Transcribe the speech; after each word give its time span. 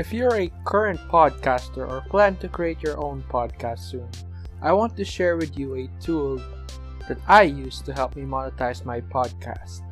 If 0.00 0.14
you're 0.14 0.34
a 0.34 0.50
current 0.64 0.98
podcaster 1.12 1.86
or 1.86 2.00
plan 2.08 2.34
to 2.36 2.48
create 2.48 2.82
your 2.82 2.98
own 2.98 3.22
podcast 3.28 3.80
soon, 3.80 4.08
I 4.62 4.72
want 4.72 4.96
to 4.96 5.04
share 5.04 5.36
with 5.36 5.58
you 5.58 5.74
a 5.74 5.90
tool 6.00 6.40
that 7.06 7.18
I 7.28 7.42
use 7.42 7.82
to 7.82 7.92
help 7.92 8.16
me 8.16 8.22
monetize 8.22 8.82
my 8.86 9.02
podcast. 9.02 9.82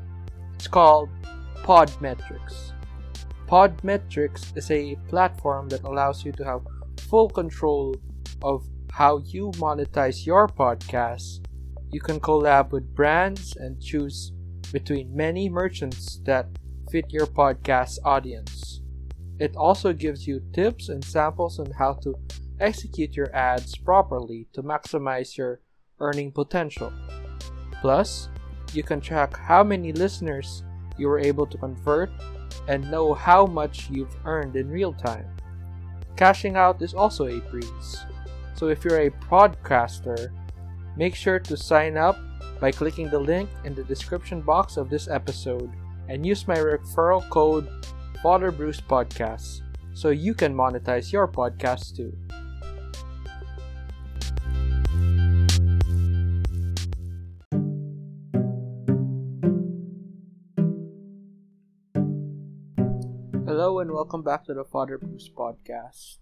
It's 0.54 0.66
called 0.66 1.10
Podmetrics. 1.56 2.72
Podmetrics 3.46 4.56
is 4.56 4.70
a 4.70 4.96
platform 5.10 5.68
that 5.68 5.82
allows 5.82 6.24
you 6.24 6.32
to 6.32 6.42
have 6.42 6.62
full 7.10 7.28
control 7.28 7.94
of 8.40 8.66
how 8.90 9.18
you 9.18 9.50
monetize 9.56 10.24
your 10.24 10.48
podcast. 10.48 11.44
You 11.92 12.00
can 12.00 12.18
collab 12.18 12.70
with 12.70 12.94
brands 12.94 13.56
and 13.56 13.78
choose 13.78 14.32
between 14.72 15.14
many 15.14 15.50
merchants 15.50 16.22
that 16.24 16.46
fit 16.90 17.12
your 17.12 17.26
podcast 17.26 17.98
audience. 18.06 18.77
It 19.38 19.56
also 19.56 19.92
gives 19.92 20.26
you 20.26 20.42
tips 20.52 20.88
and 20.88 21.04
samples 21.04 21.58
on 21.58 21.70
how 21.70 21.94
to 22.02 22.18
execute 22.60 23.14
your 23.14 23.34
ads 23.34 23.76
properly 23.76 24.48
to 24.52 24.62
maximize 24.62 25.36
your 25.36 25.60
earning 26.00 26.32
potential. 26.32 26.92
Plus, 27.80 28.28
you 28.72 28.82
can 28.82 29.00
track 29.00 29.36
how 29.36 29.62
many 29.62 29.92
listeners 29.92 30.64
you 30.96 31.08
were 31.08 31.20
able 31.20 31.46
to 31.46 31.56
convert 31.58 32.10
and 32.66 32.90
know 32.90 33.14
how 33.14 33.46
much 33.46 33.88
you've 33.90 34.14
earned 34.24 34.56
in 34.56 34.68
real 34.68 34.92
time. 34.92 35.26
Cashing 36.16 36.56
out 36.56 36.82
is 36.82 36.94
also 36.94 37.26
a 37.28 37.40
breeze. 37.50 38.04
So 38.54 38.68
if 38.68 38.84
you're 38.84 39.02
a 39.02 39.10
podcaster, 39.10 40.32
make 40.96 41.14
sure 41.14 41.38
to 41.38 41.56
sign 41.56 41.96
up 41.96 42.18
by 42.60 42.72
clicking 42.72 43.08
the 43.08 43.20
link 43.20 43.48
in 43.64 43.74
the 43.74 43.84
description 43.84 44.40
box 44.40 44.76
of 44.76 44.90
this 44.90 45.06
episode 45.06 45.70
and 46.08 46.26
use 46.26 46.48
my 46.48 46.56
referral 46.56 47.28
code 47.30 47.68
Father 48.22 48.50
Bruce 48.50 48.80
Podcasts 48.80 49.60
so 49.94 50.08
you 50.08 50.34
can 50.34 50.52
monetize 50.52 51.12
your 51.12 51.28
podcast 51.28 51.94
too. 51.94 52.12
Hello 63.46 63.78
and 63.78 63.92
welcome 63.92 64.24
back 64.24 64.44
to 64.46 64.54
the 64.54 64.64
Father 64.64 64.98
Bruce 64.98 65.30
Podcast. 65.30 66.18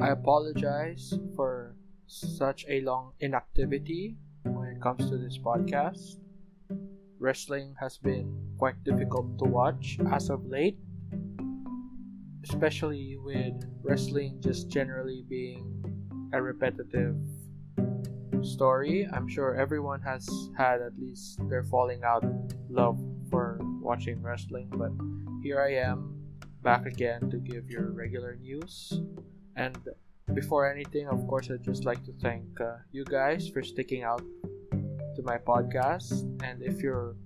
I 0.00 0.08
apologize 0.08 1.12
for 1.34 1.76
such 2.06 2.64
a 2.70 2.80
long 2.80 3.12
inactivity 3.20 4.16
when 4.44 4.68
it 4.68 4.80
comes 4.80 5.10
to 5.10 5.18
this 5.18 5.36
podcast. 5.36 6.16
Wrestling 7.18 7.74
has 7.80 7.96
been 7.98 8.28
quite 8.58 8.82
difficult 8.84 9.38
to 9.38 9.44
watch 9.44 9.98
as 10.12 10.28
of 10.28 10.44
late, 10.46 10.78
especially 12.44 13.16
with 13.16 13.54
wrestling 13.82 14.36
just 14.40 14.68
generally 14.68 15.24
being 15.28 15.64
a 16.32 16.42
repetitive 16.42 17.16
story. 18.42 19.08
I'm 19.12 19.28
sure 19.28 19.54
everyone 19.54 20.02
has 20.02 20.28
had 20.56 20.82
at 20.82 20.98
least 20.98 21.40
their 21.48 21.64
falling 21.64 22.04
out 22.04 22.24
love 22.68 23.00
for 23.30 23.58
watching 23.80 24.22
wrestling, 24.22 24.68
but 24.70 24.92
here 25.42 25.60
I 25.60 25.74
am 25.74 26.20
back 26.62 26.86
again 26.86 27.30
to 27.30 27.38
give 27.38 27.70
your 27.70 27.92
regular 27.92 28.36
news. 28.36 29.00
And 29.56 29.78
before 30.34 30.70
anything, 30.70 31.08
of 31.08 31.26
course, 31.26 31.50
I'd 31.50 31.62
just 31.62 31.84
like 31.84 32.04
to 32.04 32.12
thank 32.20 32.60
uh, 32.60 32.76
you 32.92 33.04
guys 33.04 33.48
for 33.48 33.62
sticking 33.62 34.02
out 34.02 34.22
to 35.16 35.22
my 35.22 35.38
podcast. 35.38 36.12
And 36.44 36.62
if 36.62 36.80
you're 36.82 37.16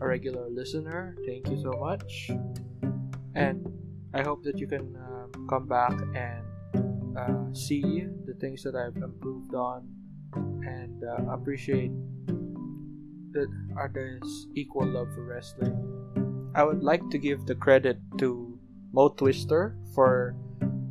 a 0.00 0.06
regular 0.08 0.48
listener, 0.48 1.16
thank 1.26 1.48
you 1.48 1.60
so 1.60 1.72
much. 1.78 2.30
And 3.34 3.68
I 4.12 4.22
hope 4.22 4.42
that 4.44 4.58
you 4.58 4.66
can 4.66 4.96
um, 4.96 5.46
come 5.48 5.68
back 5.68 5.92
and 6.14 6.44
uh, 7.16 7.52
see 7.52 8.06
the 8.26 8.34
things 8.40 8.62
that 8.62 8.74
I've 8.74 8.96
improved 8.96 9.54
on 9.54 9.86
and 10.34 11.04
uh, 11.04 11.32
appreciate 11.32 11.92
that 13.32 13.48
are 13.76 13.90
this 13.92 14.46
equal 14.54 14.86
love 14.86 15.12
for 15.14 15.24
wrestling. 15.24 15.74
I 16.54 16.62
would 16.62 16.82
like 16.82 17.08
to 17.10 17.18
give 17.18 17.46
the 17.46 17.54
credit 17.54 17.98
to 18.18 18.58
Mo 18.92 19.08
Twister 19.08 19.76
for 19.94 20.36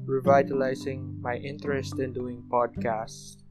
revitalizing 0.05 1.21
my 1.21 1.35
interest 1.37 1.99
in 1.99 2.11
doing 2.11 2.43
podcasts 2.51 3.42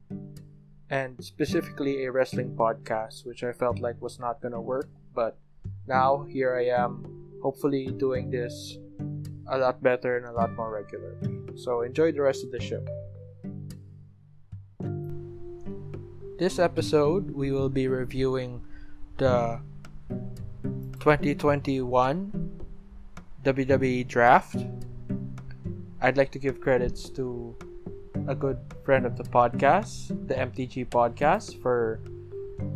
and 0.93 1.17
specifically 1.25 2.05
a 2.05 2.11
wrestling 2.11 2.53
podcast, 2.53 3.25
which 3.25 3.43
I 3.43 3.51
felt 3.51 3.79
like 3.79 3.99
was 3.99 4.19
not 4.19 4.45
gonna 4.45 4.61
work, 4.61 4.85
but 5.15 5.39
now 5.87 6.21
here 6.29 6.53
I 6.53 6.69
am, 6.69 7.01
hopefully 7.41 7.89
doing 7.89 8.29
this 8.29 8.77
a 9.49 9.57
lot 9.57 9.81
better 9.81 10.17
and 10.17 10.27
a 10.27 10.31
lot 10.31 10.53
more 10.53 10.69
regularly. 10.69 11.57
So 11.57 11.81
enjoy 11.81 12.11
the 12.11 12.21
rest 12.21 12.45
of 12.45 12.51
the 12.53 12.61
show. 12.61 12.85
This 16.37 16.59
episode, 16.59 17.31
we 17.31 17.51
will 17.51 17.69
be 17.69 17.87
reviewing 17.87 18.61
the 19.17 19.61
2021 21.01 22.61
WWE 23.43 24.07
Draft. 24.07 24.57
I'd 26.01 26.17
like 26.17 26.29
to 26.33 26.39
give 26.39 26.61
credits 26.61 27.09
to 27.17 27.57
a 28.27 28.35
good 28.35 28.57
friend 28.83 29.05
of 29.05 29.17
the 29.17 29.23
podcast, 29.23 30.07
the 30.27 30.35
MTG 30.35 30.87
Podcast, 30.89 31.61
for 31.61 31.99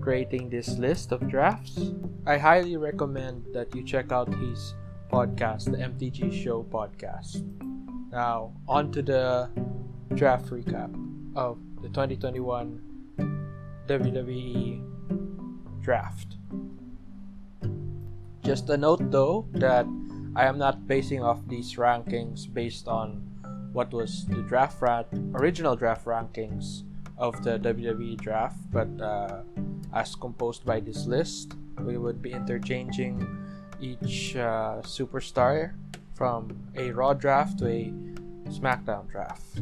creating 0.01 0.49
this 0.49 0.77
list 0.77 1.11
of 1.11 1.27
drafts. 1.27 1.93
I 2.25 2.37
highly 2.37 2.77
recommend 2.77 3.45
that 3.53 3.73
you 3.75 3.83
check 3.83 4.11
out 4.11 4.27
his 4.33 4.75
podcast, 5.11 5.65
the 5.65 5.77
MTG 5.77 6.31
Show 6.43 6.63
Podcast. 6.63 7.43
Now, 8.11 8.53
on 8.67 8.91
to 8.91 9.01
the 9.01 9.49
draft 10.15 10.47
recap 10.47 10.91
of 11.35 11.59
the 11.81 11.89
2021 11.89 12.81
WWE 13.87 14.83
Draft. 15.81 16.35
Just 18.43 18.69
a 18.69 18.77
note 18.77 19.11
though 19.11 19.47
that 19.53 19.85
I 20.35 20.45
am 20.45 20.57
not 20.57 20.87
basing 20.87 21.23
off 21.23 21.39
these 21.47 21.75
rankings 21.75 22.51
based 22.51 22.87
on 22.87 23.36
what 23.77 23.93
was 23.93 24.25
the 24.25 24.41
draft 24.49 24.81
rat 24.81 25.05
original 25.35 25.75
draft 25.75 26.09
rankings 26.09 26.81
of 27.15 27.43
the 27.43 27.59
WWE 27.61 28.17
draft, 28.17 28.57
but 28.73 28.89
uh, 28.97 29.45
as 29.93 30.15
composed 30.15 30.65
by 30.65 30.79
this 30.79 31.05
list, 31.05 31.53
we 31.85 31.95
would 31.95 32.19
be 32.19 32.33
interchanging 32.33 33.21
each 33.79 34.35
uh, 34.35 34.81
superstar 34.81 35.77
from 36.15 36.57
a 36.73 36.89
Raw 36.89 37.13
draft 37.13 37.59
to 37.59 37.69
a 37.69 37.93
SmackDown 38.49 39.05
draft. 39.13 39.61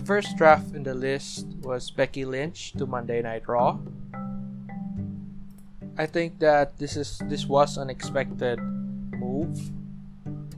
The 0.00 0.04
first 0.08 0.34
draft 0.38 0.74
in 0.74 0.82
the 0.82 0.94
list 0.94 1.44
was 1.60 1.90
Becky 1.90 2.24
Lynch 2.24 2.72
to 2.80 2.86
Monday 2.86 3.20
Night 3.20 3.44
Raw. 3.46 3.76
I 5.98 6.06
think 6.06 6.38
that 6.40 6.78
this 6.78 6.96
is 6.96 7.20
this 7.28 7.44
was 7.44 7.76
an 7.76 7.92
unexpected 7.92 8.56
move 9.12 9.60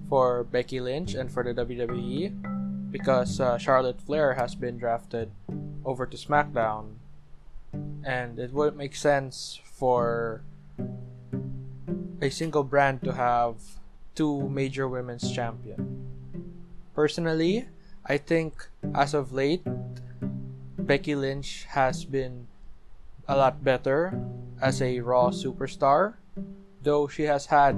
for 0.08 0.44
Becky 0.44 0.80
Lynch 0.80 1.14
and 1.14 1.30
for 1.30 1.42
the 1.42 1.54
WWE 1.54 2.90
because 2.90 3.40
uh, 3.40 3.58
Charlotte 3.58 4.00
Flair 4.00 4.34
has 4.34 4.54
been 4.54 4.78
drafted 4.78 5.30
over 5.84 6.06
to 6.06 6.16
SmackDown, 6.16 6.96
and 8.04 8.38
it 8.38 8.52
wouldn't 8.52 8.76
make 8.76 8.96
sense 8.96 9.60
for 9.64 10.42
a 12.22 12.30
single 12.30 12.64
brand 12.64 13.02
to 13.02 13.12
have 13.12 13.56
two 14.14 14.48
major 14.48 14.88
women's 14.88 15.30
champion. 15.30 16.08
Personally, 16.94 17.68
I 18.06 18.16
think 18.16 18.68
as 18.94 19.12
of 19.12 19.32
late, 19.32 19.62
Becky 20.78 21.14
Lynch 21.14 21.66
has 21.70 22.04
been 22.04 22.46
a 23.28 23.36
lot 23.36 23.62
better 23.62 24.18
as 24.62 24.80
a 24.80 25.00
Raw 25.00 25.30
superstar, 25.30 26.14
though 26.82 27.08
she 27.08 27.24
has 27.24 27.46
had 27.46 27.76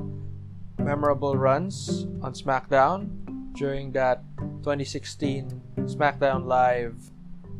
memorable 0.88 1.37
runs 1.37 2.08
on 2.25 2.32
SmackDown 2.32 3.12
during 3.52 3.93
that 3.93 4.25
2016 4.64 5.61
SmackDown 5.85 6.49
Live 6.49 6.96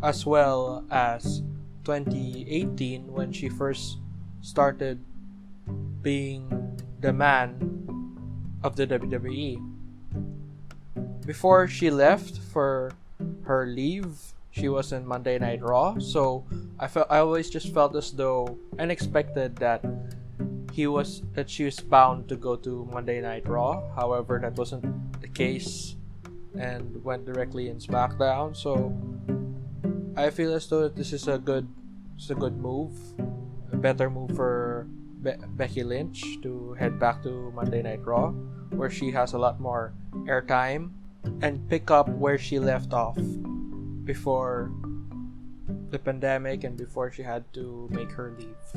as 0.01 0.25
well 0.25 0.81
as 0.89 1.45
2018 1.85 3.05
when 3.13 3.29
she 3.29 3.53
first 3.53 4.01
started 4.41 4.97
being 6.01 6.49
the 7.05 7.13
man 7.13 7.61
of 8.65 8.77
the 8.81 8.87
WWE. 8.87 9.61
Before 11.27 11.69
she 11.69 11.91
left 11.93 12.41
for 12.41 12.97
her 13.45 13.67
leave, 13.69 14.33
she 14.49 14.73
was 14.73 14.97
in 14.97 15.05
Monday 15.05 15.37
Night 15.37 15.61
Raw, 15.61 16.01
so 16.01 16.49
I 16.81 16.89
felt 16.89 17.13
I 17.13 17.19
always 17.19 17.51
just 17.51 17.75
felt 17.77 17.93
as 17.93 18.09
though 18.09 18.57
and 18.79 18.89
expected 18.91 19.57
that 19.57 19.85
he 20.79 20.87
was 20.87 21.27
that 21.35 21.51
she 21.51 21.67
was 21.67 21.83
bound 21.83 22.31
to 22.31 22.39
go 22.39 22.55
to 22.55 22.87
Monday 22.95 23.19
Night 23.19 23.43
Raw. 23.51 23.83
However, 23.99 24.39
that 24.39 24.55
wasn't 24.55 24.87
the 25.19 25.27
case 25.27 25.99
and 26.55 27.03
went 27.03 27.27
directly 27.27 27.67
in 27.67 27.83
SmackDown. 27.83 28.55
So 28.55 28.95
I 30.15 30.31
feel 30.31 30.55
as 30.55 30.71
though 30.71 30.87
this 30.87 31.11
is 31.11 31.27
a 31.27 31.35
good 31.35 31.67
it's 32.15 32.31
a 32.31 32.39
good 32.39 32.55
move. 32.63 32.95
A 33.75 33.77
better 33.77 34.07
move 34.07 34.39
for 34.39 34.87
Be- 35.19 35.43
Becky 35.59 35.83
Lynch 35.83 36.23
to 36.47 36.79
head 36.79 37.03
back 37.03 37.27
to 37.27 37.51
Monday 37.59 37.83
Night 37.83 38.07
Raw, 38.07 38.31
where 38.71 38.91
she 38.91 39.11
has 39.11 39.35
a 39.35 39.39
lot 39.39 39.59
more 39.59 39.99
airtime, 40.31 40.95
and 41.43 41.59
pick 41.67 41.91
up 41.91 42.07
where 42.07 42.39
she 42.39 42.63
left 42.63 42.95
off 42.95 43.19
before 44.07 44.71
the 45.91 45.99
pandemic 45.99 46.63
and 46.63 46.79
before 46.79 47.11
she 47.11 47.27
had 47.27 47.43
to 47.59 47.91
make 47.91 48.15
her 48.15 48.39
leave. 48.39 48.71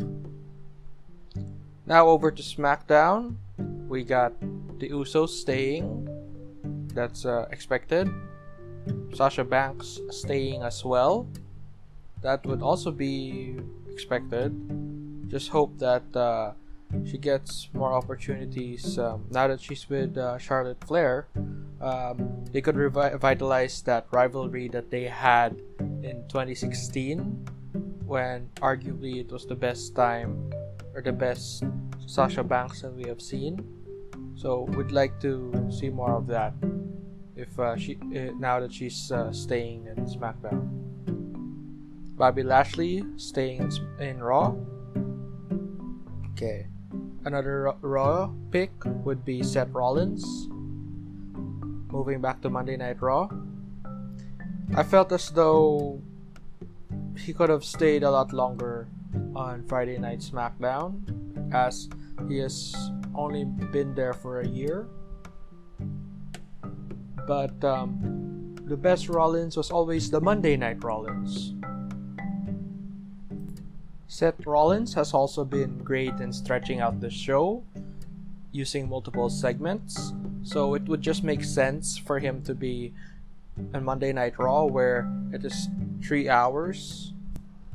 Now 1.86 2.08
over 2.08 2.32
to 2.32 2.42
SmackDown. 2.42 3.36
We 3.88 4.04
got 4.04 4.34
the 4.80 4.90
Usos 4.90 5.30
staying. 5.30 6.08
That's 6.94 7.26
uh, 7.26 7.48
expected. 7.52 8.10
Sasha 9.14 9.44
Banks 9.44 10.00
staying 10.10 10.64
as 10.64 10.86
well. 10.86 11.28
That 12.22 12.46
would 12.46 12.62
also 12.62 12.92
be 12.92 13.58
expected. 13.92 14.54
Just 15.28 15.50
hope 15.50 15.78
that 15.80 16.04
uh, 16.16 16.54
she 17.06 17.18
gets 17.18 17.70
more 17.74 17.94
opportunities 17.94 19.00
um, 19.00 19.26
now 19.32 19.48
that 19.48 19.62
she's 19.62 19.90
with 19.90 20.18
uh, 20.18 20.38
Charlotte 20.38 20.84
Flair. 20.84 21.28
Um, 21.82 22.46
they 22.52 22.62
could 22.62 22.76
revitalize 22.76 23.82
that 23.84 24.06
rivalry 24.12 24.68
that 24.70 24.92
they 24.92 25.06
had 25.06 25.58
in 25.80 26.24
2016 26.30 27.48
when 28.06 28.50
arguably 28.62 29.22
it 29.22 29.32
was 29.32 29.46
the 29.46 29.56
best 29.56 29.96
time 29.96 30.52
or 30.94 31.02
the 31.02 31.12
best 31.12 31.64
Sasha 32.06 32.44
Banks 32.44 32.82
that 32.82 32.94
we 32.94 33.08
have 33.08 33.22
seen. 33.22 33.64
So 34.36 34.64
we'd 34.76 34.92
like 34.92 35.20
to 35.22 35.70
see 35.72 35.90
more 35.90 36.14
of 36.14 36.28
that 36.28 36.54
if 37.36 37.58
uh, 37.60 37.76
she 37.78 37.98
uh, 38.16 38.34
now 38.38 38.60
that 38.60 38.74
she's 38.74 39.12
uh, 39.12 39.32
staying 39.32 39.88
in 39.88 40.06
SmackDown. 40.06 40.68
Bobby 42.16 42.44
Lashley 42.44 43.04
staying 43.18 43.62
in, 43.62 43.72
in 44.00 44.24
Raw. 44.24 44.54
Okay, 46.32 46.68
another 47.26 47.74
Raw 47.82 48.32
pick 48.52 48.72
would 49.06 49.26
be 49.26 49.44
Seth 49.44 49.70
Rollins. 49.70 50.48
Moving 51.92 52.22
back 52.22 52.42
to 52.42 52.50
Monday 52.50 52.78
Night 52.78 53.02
Raw. 53.02 53.30
I 54.76 54.84
felt 54.84 55.12
as 55.12 55.30
though 55.30 56.02
he 57.18 57.34
could 57.34 57.50
have 57.50 57.64
stayed 57.64 58.04
a 58.04 58.12
lot 58.12 58.34
longer 58.34 58.88
on 59.36 59.64
Friday 59.68 59.98
Night 59.98 60.20
SmackDown, 60.20 61.02
as 61.54 61.90
he 62.28 62.38
has 62.38 62.76
only 63.16 63.46
been 63.46 63.94
there 63.94 64.14
for 64.14 64.42
a 64.42 64.48
year. 64.48 64.88
But 67.28 67.64
um, 67.64 68.56
the 68.66 68.78
best 68.78 69.10
Rollins 69.10 69.58
was 69.58 69.72
always 69.72 70.10
the 70.10 70.22
Monday 70.22 70.56
Night 70.58 70.84
Rollins. 70.84 71.54
Seth 74.08 74.46
Rollins 74.46 74.94
has 74.94 75.14
also 75.14 75.46
been 75.46 75.80
great 75.80 76.20
in 76.20 76.34
stretching 76.34 76.80
out 76.80 77.00
the 77.00 77.10
show 77.10 77.64
using 78.52 78.90
multiple 78.90 79.30
segments, 79.30 80.14
so 80.44 80.74
it 80.74 80.84
would 80.84 81.02
just 81.02 81.24
make 81.24 81.44
sense 81.44 81.98
for 81.98 82.20
him 82.20 82.44
to 82.44 82.54
be 82.54 82.94
on 83.74 83.84
Monday 83.84 84.12
Night 84.12 84.38
Raw 84.38 84.66
where 84.66 85.10
it 85.32 85.46
is 85.46 85.68
three 86.04 86.30
hours. 86.30 87.14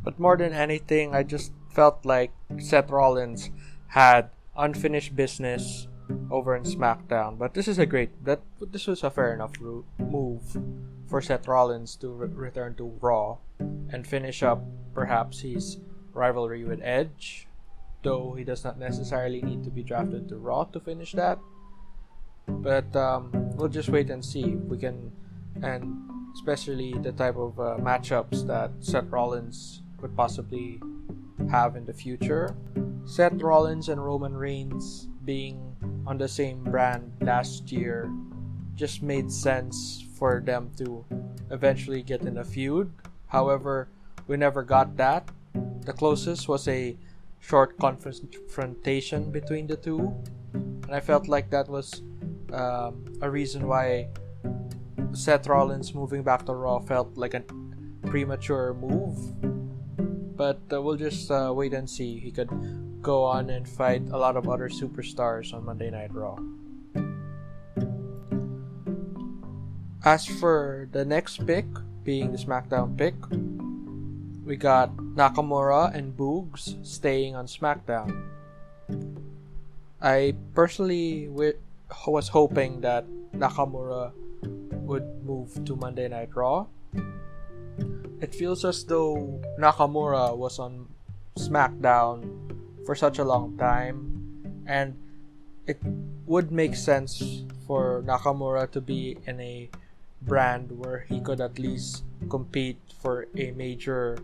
But 0.03 0.21
more 0.21 0.37
than 0.37 0.53
anything, 0.53 1.15
I 1.15 1.23
just 1.23 1.53
felt 1.71 2.05
like 2.05 2.33
Seth 2.59 2.91
Rollins 2.91 3.51
had 3.89 4.31
unfinished 4.57 5.17
business 5.17 5.89
over 6.31 6.55
in 6.55 6.63
SmackDown. 6.63 7.39
But 7.39 7.55
this 7.55 7.69
is 7.69 7.79
a 7.79 7.87
great 7.87 8.25
that 8.25 8.41
this 8.61 8.87
was 8.87 9.03
a 9.03 9.11
fair 9.11 9.35
enough 9.35 9.53
move 9.99 10.57
for 11.09 11.21
Seth 11.21 11.47
Rollins 11.49 11.97
to 11.97 12.09
re- 12.09 12.29
return 12.29 12.75
to 12.77 12.97
Raw 13.01 13.39
and 13.59 14.07
finish 14.07 14.43
up 14.43 14.65
perhaps 14.95 15.41
his 15.41 15.79
rivalry 16.13 16.65
with 16.65 16.81
Edge, 16.83 17.47
though 18.03 18.35
he 18.35 18.45
does 18.45 18.65
not 18.65 18.79
necessarily 18.79 19.43
need 19.43 19.63
to 19.65 19.71
be 19.71 19.83
drafted 19.83 20.29
to 20.29 20.37
Raw 20.37 20.65
to 20.65 20.81
finish 20.81 21.13
that. 21.13 21.39
But 22.49 22.95
um, 22.97 23.31
we'll 23.57 23.69
just 23.69 23.89
wait 23.89 24.11
and 24.11 24.25
see 24.25 24.57
we 24.57 24.79
can, 24.79 25.13
and 25.63 26.16
especially 26.37 26.93
the 27.01 27.13
type 27.13 27.37
of 27.37 27.59
uh, 27.59 27.81
matchups 27.81 28.47
that 28.47 28.71
Seth 28.81 29.09
Rollins 29.09 29.81
could 29.97 30.15
possibly 30.15 30.79
have 31.51 31.77
in 31.77 31.85
the 31.87 31.95
future. 31.95 32.55
Seth 33.07 33.41
Rollins 33.41 33.89
and 33.89 34.05
Roman 34.05 34.37
Reigns 34.37 35.09
being 35.25 35.75
on 36.07 36.19
the 36.19 36.29
same 36.29 36.63
brand 36.63 37.11
last 37.23 37.73
year 37.73 38.13
just 38.75 39.03
made 39.03 39.33
sense 39.33 40.05
for 40.15 40.43
them 40.45 40.71
to 40.77 41.05
eventually 41.51 42.03
get 42.03 42.21
in 42.21 42.37
a 42.37 42.45
feud. 42.45 42.93
However, 43.29 43.89
we 44.29 44.37
never 44.37 44.63
got 44.63 44.97
that. 44.99 45.29
The 45.89 45.95
closest 45.95 46.49
was 46.49 46.69
a 46.69 46.97
short 47.41 47.79
confrontation 47.79 49.31
between 49.31 49.67
the 49.67 49.77
two, 49.77 50.13
and 50.53 50.93
I 50.93 51.01
felt 51.01 51.29
like 51.29 51.49
that 51.51 51.69
was 51.69 52.03
um, 52.53 53.05
a 53.23 53.31
reason 53.31 53.67
why 53.67 54.09
Seth 55.13 55.47
Rollins 55.47 55.95
moving 55.95 56.23
back 56.23 56.45
to 56.47 56.53
Raw 56.53 56.79
felt 56.79 57.17
like 57.17 57.35
a 57.35 57.43
premature 58.07 58.75
move. 58.75 59.17
But 60.37 60.61
uh, 60.73 60.83
we'll 60.83 60.97
just 60.97 61.31
uh, 61.31 61.53
wait 61.57 61.73
and 61.73 61.89
see. 61.89 62.19
He 62.19 62.31
could 62.31 62.51
go 63.03 63.25
on 63.25 63.51
and 63.51 63.69
fight 63.69 64.03
a 64.11 64.19
lot 64.19 64.37
of 64.37 64.49
other 64.49 64.69
superstars 64.69 65.55
on 65.55 65.65
Monday 65.65 65.91
Night 65.91 66.13
Raw. 66.13 66.37
As 70.05 70.27
for 70.27 70.89
the 70.93 71.05
next 71.05 71.47
pick, 71.47 71.67
being 72.05 72.31
the 72.31 72.39
SmackDown 72.39 72.97
pick, 72.97 73.15
we 74.47 74.55
got 74.55 74.95
Nakamura 74.97 75.93
and 75.93 76.17
Boogs 76.17 76.79
staying 76.87 77.35
on 77.35 77.47
SmackDown. 77.47 78.15
I 80.01 80.35
personally 80.55 81.27
was 81.29 82.29
hoping 82.29 82.83
that 82.83 83.05
Nakamura 83.35 84.13
would 84.87 85.05
move 85.27 85.51
to 85.67 85.75
Monday 85.75 86.09
Night 86.09 86.31
Raw. 86.35 86.67
It 88.23 88.35
feels 88.35 88.65
as 88.65 88.85
though 88.85 89.43
Nakamura 89.59 90.37
was 90.37 90.59
on 90.59 90.89
SmackDown 91.37 92.25
for 92.87 92.95
such 92.95 93.19
a 93.19 93.25
long 93.25 93.59
time, 93.59 94.63
and 94.65 94.97
it 95.67 95.83
would 96.25 96.51
make 96.51 96.75
sense 96.75 97.45
for 97.67 98.03
Nakamura 98.07 98.71
to 98.71 98.81
be 98.81 99.19
in 99.27 99.41
a 99.41 99.69
brand 100.23 100.71
where 100.73 101.05
he 101.09 101.21
could 101.21 101.41
at 101.41 101.59
least 101.59 102.05
compete 102.31 102.79
for 103.03 103.27
a 103.37 103.51
major 103.53 104.19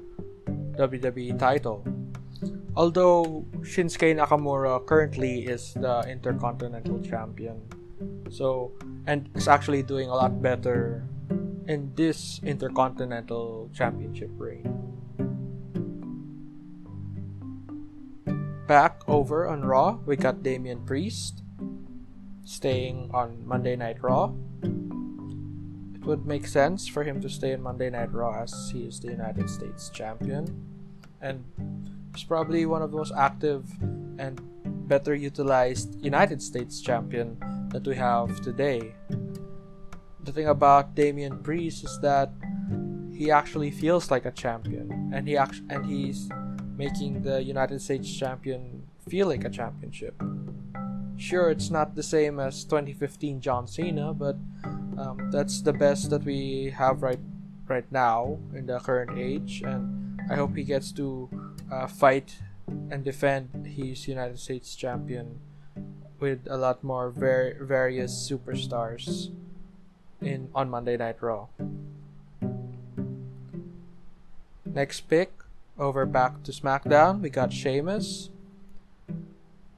WWE 0.78 1.38
title. 1.38 1.84
Although 2.74 3.44
Shinsuke 3.60 4.16
Nakamura 4.16 4.80
currently 4.86 5.44
is 5.44 5.74
the 5.74 6.00
Intercontinental 6.08 6.98
Champion, 7.00 7.60
so 8.30 8.72
and 9.06 9.28
is 9.34 9.48
actually 9.48 9.82
doing 9.82 10.08
a 10.08 10.14
lot 10.14 10.42
better 10.42 11.06
in 11.66 11.92
this 11.94 12.40
Intercontinental 12.42 13.70
Championship 13.74 14.30
reign. 14.36 14.82
back 18.72 19.02
over 19.06 19.46
on 19.46 19.60
Raw, 19.60 19.98
we 20.06 20.16
got 20.16 20.42
Damian 20.42 20.80
Priest 20.86 21.42
staying 22.42 23.10
on 23.12 23.46
Monday 23.46 23.76
Night 23.76 24.02
Raw. 24.02 24.32
It 25.94 26.06
would 26.06 26.24
make 26.24 26.46
sense 26.46 26.88
for 26.88 27.04
him 27.04 27.20
to 27.20 27.28
stay 27.28 27.52
in 27.52 27.60
Monday 27.60 27.90
Night 27.90 28.12
Raw 28.14 28.42
as 28.42 28.70
he 28.72 28.84
is 28.84 28.98
the 28.98 29.10
United 29.10 29.50
States 29.50 29.90
champion. 29.90 30.48
And 31.20 31.44
he's 32.14 32.24
probably 32.24 32.66
one 32.66 32.82
of 32.82 32.90
the 32.90 32.96
most 32.96 33.12
active 33.16 33.64
and 34.18 34.40
better 34.88 35.14
utilized 35.14 36.02
United 36.04 36.42
States 36.42 36.80
champion 36.80 37.36
that 37.70 37.86
we 37.86 37.96
have 37.96 38.40
today. 38.42 38.94
The 40.24 40.32
thing 40.32 40.48
about 40.48 40.94
Damian 40.94 41.42
Priest 41.42 41.84
is 41.84 41.98
that 42.00 42.30
he 43.14 43.30
actually 43.30 43.70
feels 43.70 44.10
like 44.10 44.24
a 44.26 44.30
champion 44.30 45.10
and 45.14 45.26
he 45.26 45.36
act- 45.36 45.62
and 45.70 45.86
he's 45.86 46.28
making 46.76 47.22
the 47.22 47.42
United 47.42 47.80
States 47.80 48.12
champion 48.12 48.82
feel 49.08 49.28
like 49.28 49.44
a 49.44 49.50
championship. 49.50 50.14
Sure, 51.16 51.50
it's 51.50 51.70
not 51.70 51.94
the 51.94 52.02
same 52.02 52.40
as 52.40 52.64
2015 52.64 53.40
John 53.40 53.66
Cena, 53.66 54.12
but 54.12 54.36
um, 54.98 55.30
that's 55.30 55.60
the 55.62 55.72
best 55.72 56.10
that 56.10 56.24
we 56.24 56.70
have 56.76 57.02
right 57.02 57.20
right 57.68 57.90
now 57.92 58.38
in 58.54 58.66
the 58.66 58.78
current 58.80 59.16
age, 59.16 59.62
and 59.64 60.20
I 60.30 60.34
hope 60.34 60.56
he 60.56 60.64
gets 60.64 60.92
to 60.92 61.30
uh, 61.72 61.86
fight 61.86 62.36
and 62.90 63.02
defend 63.02 63.66
his 63.66 64.06
United 64.06 64.38
States 64.38 64.76
champion 64.76 65.40
with 66.20 66.46
a 66.48 66.56
lot 66.56 66.84
more 66.84 67.10
ver- 67.10 67.56
various 67.60 68.12
superstars 68.12 69.32
in 70.20 70.48
on 70.54 70.68
Monday 70.68 70.96
Night 70.96 71.16
Raw. 71.20 71.48
Next 74.64 75.08
pick 75.08 75.32
over 75.78 76.04
back 76.06 76.42
to 76.44 76.52
SmackDown, 76.52 77.20
we 77.20 77.30
got 77.30 77.52
Sheamus. 77.52 78.28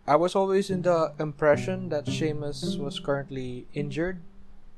I 0.07 0.17
was 0.17 0.35
always 0.35 0.69
in 0.69 0.83
the 0.83 1.15
impression 1.19 1.89
that 1.89 2.11
Sheamus 2.11 2.77
was 2.77 3.01
currently 3.01 3.67
injured 3.73 4.21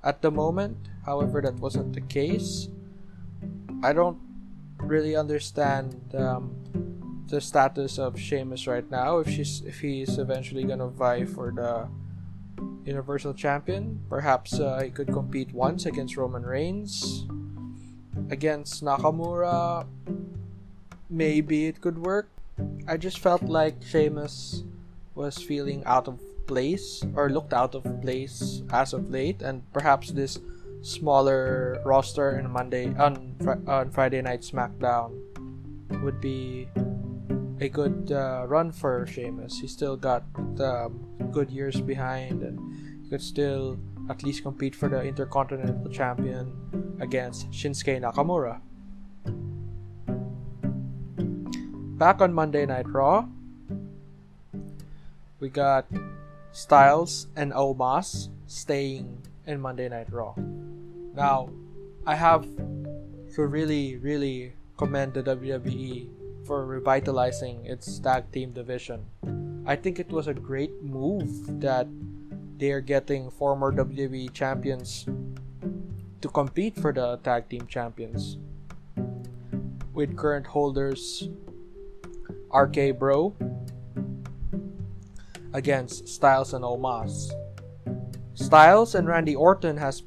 at 0.04 0.22
the 0.22 0.30
moment. 0.30 0.76
However, 1.04 1.42
that 1.42 1.58
wasn't 1.58 1.94
the 1.94 2.00
case. 2.00 2.68
I 3.82 3.92
don't 3.92 4.20
really 4.78 5.16
understand 5.16 5.98
um, 6.14 6.54
the 7.26 7.40
status 7.40 7.98
of 7.98 8.18
Sheamus 8.18 8.66
right 8.66 8.88
now. 8.90 9.18
If 9.18 9.28
she's 9.28 9.62
if 9.66 9.80
he's 9.80 10.18
eventually 10.18 10.64
gonna 10.64 10.88
vie 10.88 11.24
for 11.24 11.50
the 11.50 11.88
Universal 12.84 13.34
Champion, 13.34 14.00
perhaps 14.08 14.58
uh, 14.58 14.80
he 14.82 14.90
could 14.90 15.08
compete 15.08 15.52
once 15.52 15.86
against 15.86 16.16
Roman 16.16 16.46
Reigns. 16.46 17.26
Against 18.30 18.82
Nakamura, 18.82 19.86
maybe 21.10 21.66
it 21.66 21.80
could 21.80 21.98
work. 21.98 22.30
I 22.88 22.96
just 22.96 23.18
felt 23.18 23.42
like 23.44 23.82
Sheamus 23.82 24.64
was 25.14 25.36
feeling 25.38 25.84
out 25.84 26.08
of 26.08 26.18
place 26.46 27.04
or 27.14 27.28
looked 27.30 27.52
out 27.52 27.74
of 27.74 27.84
place 28.02 28.62
as 28.72 28.94
of 28.94 29.10
late, 29.10 29.42
and 29.42 29.62
perhaps 29.72 30.10
this 30.10 30.38
smaller 30.82 31.82
roster 31.84 32.38
in 32.38 32.50
Monday 32.50 32.94
on 32.94 33.34
on 33.66 33.90
Friday 33.90 34.22
Night 34.22 34.42
SmackDown 34.42 35.10
would 36.02 36.20
be 36.20 36.68
a 37.60 37.68
good 37.68 38.12
uh, 38.12 38.44
run 38.46 38.72
for 38.72 39.06
Sheamus. 39.06 39.60
He 39.60 39.68
still 39.68 39.96
got 39.96 40.24
um, 40.60 41.00
good 41.32 41.50
years 41.50 41.80
behind, 41.80 42.42
and 42.42 42.58
he 43.02 43.08
could 43.08 43.22
still 43.22 43.78
at 44.08 44.22
least 44.22 44.42
compete 44.42 44.74
for 44.74 44.88
the 44.88 45.02
Intercontinental 45.02 45.90
Champion 45.90 46.52
against 47.00 47.50
Shinsuke 47.50 48.00
Nakamura. 48.00 48.60
Back 51.98 52.20
on 52.20 52.32
Monday 52.32 52.66
Night 52.66 52.86
Raw, 52.88 53.26
we 55.40 55.48
got 55.48 55.86
Styles 56.52 57.26
and 57.36 57.52
Omos 57.52 58.28
staying 58.46 59.22
in 59.46 59.60
Monday 59.60 59.88
Night 59.88 60.12
Raw. 60.12 60.34
Now, 60.36 61.48
I 62.06 62.14
have 62.14 62.44
to 63.34 63.46
really, 63.46 63.96
really 63.96 64.52
commend 64.76 65.14
the 65.14 65.22
WWE 65.22 66.15
for 66.46 66.64
revitalizing 66.64 67.66
its 67.66 67.98
tag 67.98 68.30
team 68.30 68.52
division. 68.52 69.04
I 69.66 69.74
think 69.74 69.98
it 69.98 70.08
was 70.08 70.28
a 70.28 70.34
great 70.34 70.82
move 70.82 71.60
that 71.60 71.88
they 72.56 72.70
are 72.70 72.80
getting 72.80 73.30
former 73.30 73.74
WWE 73.74 74.32
champions 74.32 75.04
to 76.22 76.28
compete 76.28 76.78
for 76.78 76.92
the 76.92 77.18
tag 77.26 77.48
team 77.48 77.66
champions. 77.66 78.38
With 79.92 80.16
current 80.16 80.46
holders 80.46 81.28
RK 82.54 82.98
Bro 82.98 83.34
against 85.52 86.08
Styles 86.08 86.54
and 86.54 86.64
Omos. 86.64 87.32
Styles 88.34 88.94
and 88.94 89.08
Randy 89.08 89.34
Orton 89.34 89.76
has 89.76 90.02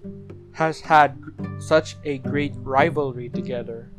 has 0.53 0.79
had 0.81 1.17
such 1.59 1.97
a 2.03 2.19
great 2.19 2.53
rivalry 2.57 3.29
together 3.29 3.89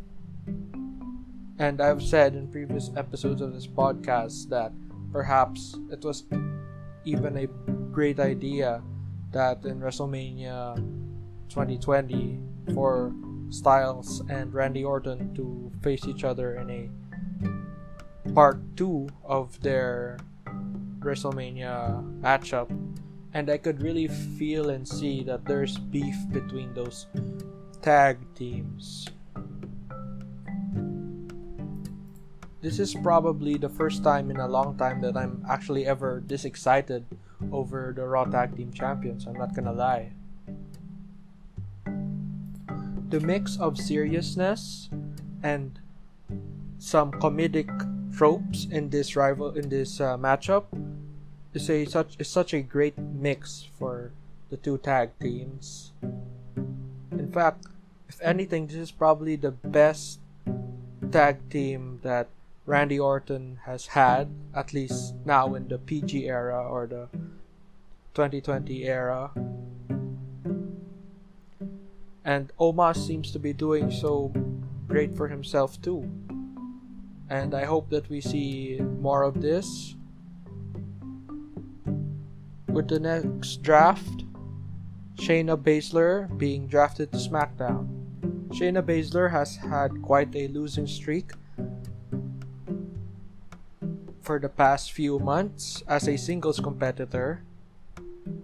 and 1.60 1.78
I've 1.82 2.02
said 2.02 2.34
in 2.34 2.48
previous 2.48 2.90
episodes 2.96 3.44
of 3.44 3.52
this 3.52 3.66
podcast 3.66 4.48
that 4.48 4.72
perhaps 5.12 5.76
it 5.92 6.02
was 6.02 6.24
even 7.04 7.36
a 7.36 7.46
great 7.92 8.18
idea 8.18 8.82
that 9.32 9.62
in 9.68 9.78
WrestleMania 9.78 10.80
2020 11.52 12.40
for 12.72 13.12
Styles 13.50 14.24
and 14.30 14.54
Randy 14.54 14.84
Orton 14.84 15.34
to 15.34 15.70
face 15.82 16.08
each 16.08 16.24
other 16.24 16.56
in 16.56 16.70
a 16.70 18.32
part 18.32 18.56
2 18.78 19.08
of 19.24 19.60
their 19.60 20.16
WrestleMania 21.00 22.00
matchup. 22.22 22.72
And 23.34 23.50
I 23.50 23.58
could 23.58 23.82
really 23.82 24.08
feel 24.08 24.70
and 24.70 24.88
see 24.88 25.22
that 25.24 25.44
there's 25.44 25.76
beef 25.76 26.16
between 26.32 26.72
those 26.72 27.06
tag 27.82 28.16
teams. 28.34 29.06
This 32.60 32.78
is 32.78 32.94
probably 32.94 33.56
the 33.56 33.68
first 33.68 34.04
time 34.04 34.30
in 34.30 34.36
a 34.36 34.48
long 34.48 34.76
time 34.76 35.00
that 35.00 35.16
I'm 35.16 35.44
actually 35.48 35.86
ever 35.86 36.22
this 36.26 36.44
excited 36.44 37.04
over 37.52 37.92
the 37.96 38.04
Raw 38.04 38.24
Tag 38.24 38.56
Team 38.56 38.72
Champions. 38.72 39.26
I'm 39.26 39.38
not 39.38 39.54
gonna 39.54 39.72
lie. 39.72 40.12
The 43.08 43.20
mix 43.20 43.58
of 43.58 43.78
seriousness 43.78 44.90
and 45.42 45.80
some 46.78 47.12
comedic 47.12 47.68
tropes 48.14 48.66
in 48.70 48.90
this 48.90 49.16
rival 49.16 49.56
in 49.56 49.68
this 49.68 50.00
uh, 50.00 50.16
matchup 50.16 50.68
is 51.54 51.68
a 51.70 51.86
such 51.86 52.16
is 52.18 52.28
such 52.28 52.52
a 52.52 52.60
great 52.60 52.96
mix 52.98 53.66
for 53.78 54.12
the 54.50 54.56
two 54.56 54.76
tag 54.78 55.10
teams. 55.18 55.92
In 57.10 57.32
fact, 57.32 57.66
if 58.08 58.20
anything, 58.20 58.66
this 58.66 58.76
is 58.76 58.90
probably 58.90 59.36
the 59.36 59.50
best 59.50 60.20
tag 61.10 61.48
team 61.48 62.00
that 62.02 62.28
Randy 62.70 63.00
Orton 63.00 63.58
has 63.64 63.98
had, 63.98 64.30
at 64.54 64.72
least 64.72 65.16
now 65.24 65.56
in 65.56 65.66
the 65.66 65.76
PG 65.76 66.28
era 66.28 66.62
or 66.62 66.86
the 66.86 67.08
2020 68.14 68.84
era. 68.84 69.32
And 72.24 72.52
Omos 72.60 73.04
seems 73.04 73.32
to 73.32 73.40
be 73.40 73.52
doing 73.52 73.90
so 73.90 74.32
great 74.86 75.12
for 75.16 75.26
himself 75.26 75.82
too. 75.82 76.08
And 77.28 77.56
I 77.56 77.64
hope 77.64 77.90
that 77.90 78.08
we 78.08 78.20
see 78.20 78.78
more 78.78 79.24
of 79.24 79.42
this. 79.42 79.96
With 82.68 82.86
the 82.86 83.00
next 83.00 83.62
draft, 83.62 84.22
Shayna 85.16 85.58
Baszler 85.58 86.30
being 86.38 86.68
drafted 86.68 87.10
to 87.10 87.18
SmackDown. 87.18 87.88
Shayna 88.50 88.86
Baszler 88.86 89.28
has 89.32 89.56
had 89.56 89.90
quite 90.02 90.36
a 90.36 90.46
losing 90.46 90.86
streak 90.86 91.32
for 94.20 94.38
the 94.38 94.48
past 94.48 94.92
few 94.92 95.18
months 95.18 95.82
as 95.88 96.08
a 96.08 96.16
singles 96.16 96.60
competitor 96.60 97.42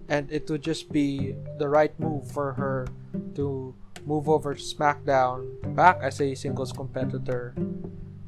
and 0.09 0.31
it 0.31 0.49
would 0.51 0.63
just 0.63 0.91
be 0.93 1.35
the 1.59 1.69
right 1.69 1.99
move 1.99 2.31
for 2.31 2.53
her 2.55 2.89
to 3.35 3.75
move 4.05 4.29
over 4.29 4.55
to 4.55 4.63
SmackDown 4.63 5.75
back 5.75 5.99
as 6.03 6.21
a 6.21 6.35
singles 6.35 6.73
competitor 6.73 7.55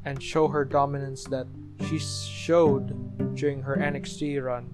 and 0.05 0.21
show 0.21 0.47
her 0.47 0.65
dominance 0.65 1.23
that 1.25 1.47
she 1.87 1.97
showed 1.99 3.35
during 3.35 3.61
her 3.61 3.77
NXT 3.77 4.43
run. 4.43 4.73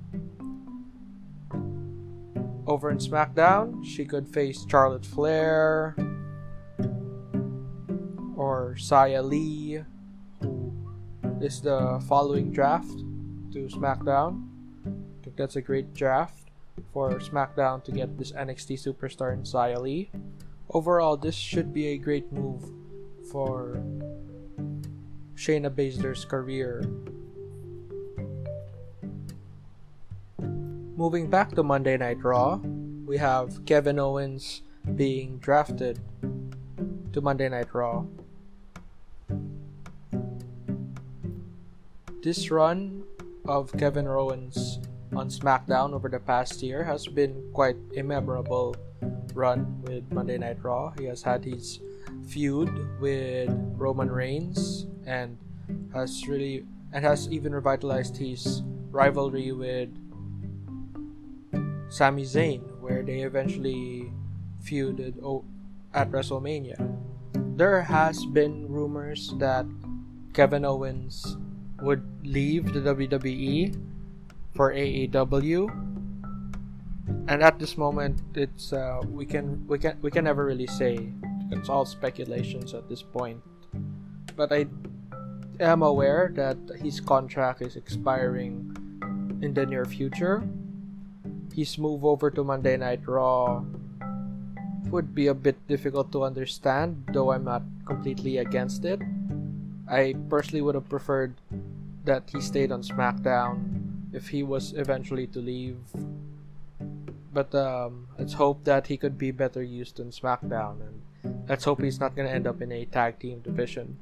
Over 2.67 2.89
in 2.89 2.97
SmackDown, 2.97 3.85
she 3.85 4.05
could 4.05 4.27
face 4.27 4.65
Charlotte 4.67 5.05
Flair 5.05 5.95
or 8.35 8.75
Xia 8.77 9.23
Li 9.23 9.83
is 11.45 11.61
the 11.61 12.03
following 12.09 12.51
draft 12.51 12.89
to 13.53 13.69
SmackDown. 13.69 14.49
I 14.83 14.89
think 15.23 15.35
that's 15.35 15.55
a 15.55 15.61
great 15.61 15.93
draft 15.93 16.49
for 16.91 17.19
SmackDown 17.19 17.83
to 17.83 17.91
get 17.91 18.17
this 18.17 18.31
NXT 18.31 18.81
superstar 18.81 19.31
in 19.31 19.43
Xia 19.43 19.79
Li. 19.79 20.09
Overall, 20.71 21.15
this 21.15 21.35
should 21.35 21.71
be 21.71 21.89
a 21.89 21.97
great 21.97 22.31
move 22.33 22.65
for 23.31 23.77
Shayna 25.35 25.69
Baszler's 25.69 26.25
career. 26.25 26.81
Moving 30.97 31.29
back 31.29 31.51
to 31.53 31.61
Monday 31.61 31.97
Night 31.97 32.23
Raw, 32.23 32.55
we 33.05 33.17
have 33.17 33.63
Kevin 33.67 33.99
Owens 33.99 34.63
being 34.95 35.37
drafted 35.37 35.99
to 37.13 37.21
Monday 37.21 37.49
Night 37.49 37.69
Raw. 37.71 38.05
This 42.25 42.49
run 42.49 43.03
of 43.47 43.71
Kevin 43.77 44.07
Owens 44.07 44.79
on 45.13 45.29
SmackDown 45.29 45.93
over 45.93 46.09
the 46.09 46.17
past 46.17 46.63
year 46.63 46.83
has 46.83 47.05
been 47.05 47.37
quite 47.53 47.77
a 47.95 48.01
memorable 48.01 48.75
run 49.35 49.79
with 49.83 50.11
Monday 50.11 50.39
Night 50.39 50.57
Raw. 50.63 50.89
He 50.97 51.05
has 51.05 51.21
had 51.21 51.45
his 51.45 51.81
feud 52.25 52.99
with 52.99 53.53
Roman 53.77 54.09
Reigns 54.09 54.87
and 55.05 55.37
has 55.93 56.27
really 56.27 56.65
and 56.91 57.05
has 57.05 57.29
even 57.29 57.53
revitalized 57.53 58.17
his 58.17 58.63
rivalry 58.89 59.51
with 59.51 59.93
Sami 61.89 62.23
Zayn, 62.23 62.81
where 62.81 63.03
they 63.03 63.21
eventually 63.21 64.11
feuded 64.65 65.13
at 65.93 66.09
WrestleMania. 66.09 66.81
There 67.55 67.83
has 67.83 68.25
been 68.25 68.65
rumors 68.67 69.31
that 69.37 69.67
Kevin 70.33 70.65
Owens 70.65 71.37
would 71.81 72.03
leave 72.23 72.73
the 72.73 72.79
WWE 72.79 73.75
for 74.55 74.73
AEW. 74.73 75.69
And 77.27 77.43
at 77.43 77.59
this 77.59 77.77
moment, 77.77 78.21
it's 78.35 78.73
uh, 78.73 79.01
we 79.09 79.25
can 79.25 79.65
we 79.67 79.77
can 79.77 79.97
we 80.01 80.09
can 80.09 80.25
never 80.25 80.45
really 80.45 80.67
say. 80.67 81.11
It's 81.51 81.69
all 81.69 81.85
speculations 81.85 82.73
at 82.73 82.89
this 82.89 83.01
point. 83.01 83.41
But 84.35 84.51
I 84.51 84.65
am 85.59 85.81
aware 85.81 86.31
that 86.35 86.57
his 86.81 86.99
contract 86.99 87.61
is 87.61 87.75
expiring 87.75 88.73
in 89.41 89.53
the 89.53 89.65
near 89.65 89.85
future. 89.85 90.43
His 91.53 91.77
move 91.77 92.03
over 92.03 92.29
to 92.31 92.43
Monday 92.43 92.75
Night 92.77 93.05
Raw 93.05 93.63
would 94.89 95.15
be 95.15 95.27
a 95.27 95.33
bit 95.33 95.55
difficult 95.67 96.11
to 96.11 96.23
understand, 96.23 97.05
though 97.13 97.31
I'm 97.31 97.43
not 97.43 97.63
completely 97.85 98.37
against 98.37 98.85
it. 98.85 99.01
I 99.87 100.15
personally 100.29 100.61
would 100.61 100.75
have 100.75 100.89
preferred 100.89 101.35
that 102.05 102.29
he 102.31 102.41
stayed 102.41 102.71
on 102.71 102.81
SmackDown 102.81 104.13
if 104.13 104.29
he 104.29 104.43
was 104.43 104.73
eventually 104.73 105.27
to 105.27 105.39
leave. 105.39 105.77
But 107.33 107.53
um, 107.53 108.07
let's 108.17 108.33
hope 108.33 108.63
that 108.63 108.87
he 108.87 108.97
could 108.97 109.17
be 109.17 109.31
better 109.31 109.61
used 109.61 109.99
in 109.99 110.11
SmackDown, 110.11 110.79
and 110.79 111.49
let's 111.49 111.65
hope 111.65 111.81
he's 111.81 111.99
not 111.99 112.15
gonna 112.15 112.29
end 112.29 112.47
up 112.47 112.61
in 112.61 112.71
a 112.71 112.85
tag 112.85 113.19
team 113.19 113.41
division. 113.41 113.97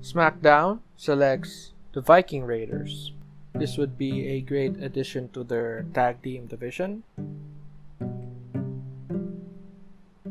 SmackDown 0.00 0.78
selects 0.96 1.72
the 1.92 2.00
Viking 2.00 2.44
Raiders. 2.44 3.12
This 3.54 3.76
would 3.76 3.98
be 3.98 4.28
a 4.28 4.40
great 4.40 4.80
addition 4.80 5.30
to 5.30 5.42
their 5.42 5.84
tag 5.92 6.22
team 6.22 6.46
division. 6.46 7.02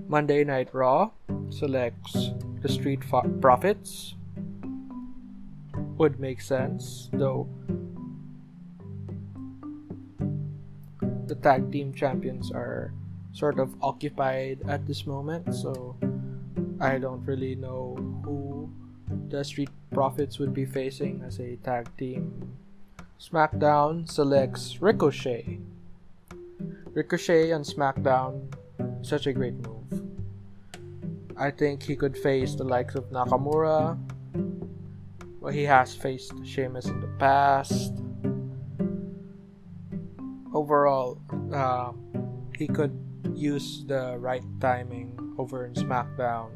Monday 0.07 0.45
Night 0.45 0.69
Raw 0.71 1.11
selects 1.49 2.31
the 2.61 2.69
Street 2.69 3.01
Profits. 3.41 4.15
Would 5.97 6.19
make 6.19 6.41
sense, 6.41 7.09
though. 7.11 7.49
The 11.25 11.35
tag 11.35 11.71
team 11.71 11.93
champions 11.93 12.51
are 12.51 12.93
sort 13.33 13.59
of 13.59 13.73
occupied 13.81 14.61
at 14.67 14.85
this 14.85 15.05
moment, 15.05 15.53
so 15.53 15.97
I 16.79 16.99
don't 16.99 17.25
really 17.25 17.55
know 17.55 17.97
who 18.23 18.69
the 19.29 19.43
Street 19.43 19.69
Profits 19.91 20.37
would 20.37 20.53
be 20.53 20.65
facing 20.65 21.23
as 21.25 21.39
a 21.39 21.57
tag 21.57 21.89
team. 21.97 22.53
SmackDown 23.19 24.09
selects 24.09 24.79
Ricochet. 24.79 25.59
Ricochet 26.93 27.51
on 27.51 27.63
SmackDown, 27.63 28.53
such 29.01 29.25
a 29.25 29.33
great 29.33 29.55
move. 29.55 30.05
I 31.35 31.49
think 31.49 31.81
he 31.81 31.95
could 31.95 32.17
face 32.17 32.53
the 32.53 32.63
likes 32.63 32.93
of 32.95 33.09
Nakamura. 33.09 33.97
Well, 35.39 35.53
he 35.53 35.63
has 35.63 35.95
faced 35.95 36.33
Sheamus 36.43 36.85
in 36.85 36.99
the 36.99 37.11
past. 37.19 37.93
Overall, 40.53 41.21
uh, 41.53 41.91
he 42.57 42.67
could 42.67 42.97
use 43.35 43.85
the 43.85 44.17
right 44.17 44.43
timing 44.59 45.13
over 45.37 45.65
in 45.65 45.73
SmackDown 45.73 46.49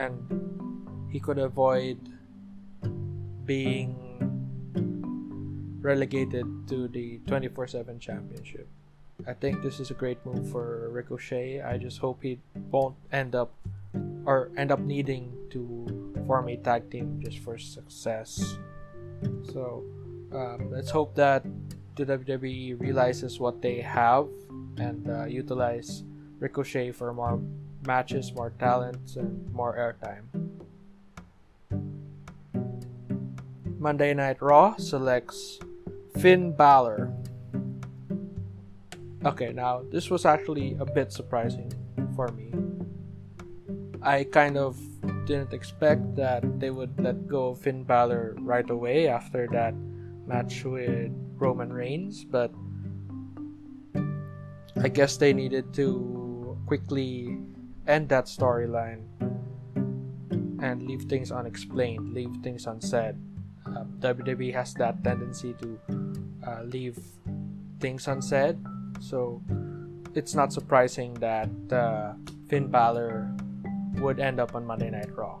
and 0.00 0.16
he 1.12 1.20
could 1.20 1.38
avoid 1.38 1.98
being 3.44 3.94
relegated 5.80 6.46
to 6.68 6.88
the 6.88 7.20
24 7.26 7.66
7 7.66 7.98
championship. 7.98 8.68
I 9.26 9.34
think 9.34 9.62
this 9.62 9.80
is 9.80 9.90
a 9.90 9.94
great 9.94 10.24
move 10.24 10.48
for 10.50 10.88
Ricochet. 10.88 11.60
I 11.60 11.76
just 11.76 11.98
hope 11.98 12.22
he 12.22 12.40
won't 12.70 12.96
end 13.12 13.34
up 13.34 13.52
or 14.24 14.50
end 14.56 14.70
up 14.72 14.80
needing 14.80 15.32
to 15.50 15.99
form 16.30 16.46
a 16.46 16.56
tag 16.58 16.88
team 16.92 17.18
just 17.18 17.40
for 17.40 17.58
success. 17.58 18.54
So 19.50 19.82
um, 20.30 20.70
let's 20.70 20.88
hope 20.88 21.16
that 21.16 21.42
the 21.96 22.06
WWE 22.06 22.78
realizes 22.78 23.40
what 23.40 23.60
they 23.60 23.80
have 23.80 24.28
and 24.78 25.10
uh, 25.10 25.24
utilize 25.24 26.04
Ricochet 26.38 26.92
for 26.92 27.12
more 27.12 27.42
matches, 27.84 28.32
more 28.32 28.50
talents, 28.60 29.16
and 29.16 29.52
more 29.52 29.74
airtime. 29.74 30.30
Monday 33.80 34.14
Night 34.14 34.40
Raw 34.40 34.76
selects 34.76 35.58
Finn 36.20 36.54
Balor. 36.54 37.12
Okay, 39.26 39.50
now 39.52 39.82
this 39.90 40.08
was 40.10 40.24
actually 40.24 40.76
a 40.78 40.86
bit 40.86 41.10
surprising 41.10 41.72
for 42.14 42.28
me. 42.28 42.54
I 44.00 44.22
kind 44.22 44.56
of 44.56 44.78
didn't 45.26 45.52
expect 45.52 46.16
that 46.16 46.42
they 46.60 46.70
would 46.70 46.98
let 47.00 47.26
go 47.26 47.48
of 47.48 47.60
Finn 47.60 47.84
Balor 47.84 48.36
right 48.40 48.68
away 48.68 49.08
after 49.08 49.46
that 49.52 49.74
match 50.26 50.64
with 50.64 51.10
Roman 51.36 51.72
Reigns, 51.72 52.24
but 52.24 52.52
I 54.80 54.88
guess 54.88 55.16
they 55.16 55.32
needed 55.32 55.74
to 55.74 56.56
quickly 56.66 57.38
end 57.86 58.08
that 58.08 58.26
storyline 58.26 59.04
and 60.62 60.82
leave 60.82 61.02
things 61.04 61.32
unexplained, 61.32 62.14
leave 62.14 62.36
things 62.42 62.66
unsaid. 62.66 63.16
Uh, 63.66 63.84
WWE 64.00 64.52
has 64.54 64.74
that 64.74 65.02
tendency 65.02 65.54
to 65.60 65.78
uh, 66.46 66.62
leave 66.64 66.98
things 67.80 68.06
unsaid, 68.08 68.58
so 69.00 69.42
it's 70.14 70.34
not 70.34 70.52
surprising 70.52 71.14
that 71.14 71.50
uh, 71.72 72.12
Finn 72.48 72.68
Balor 72.68 73.30
would 74.00 74.18
end 74.18 74.40
up 74.40 74.54
on 74.54 74.66
Monday 74.66 74.90
Night 74.90 75.14
Raw. 75.14 75.38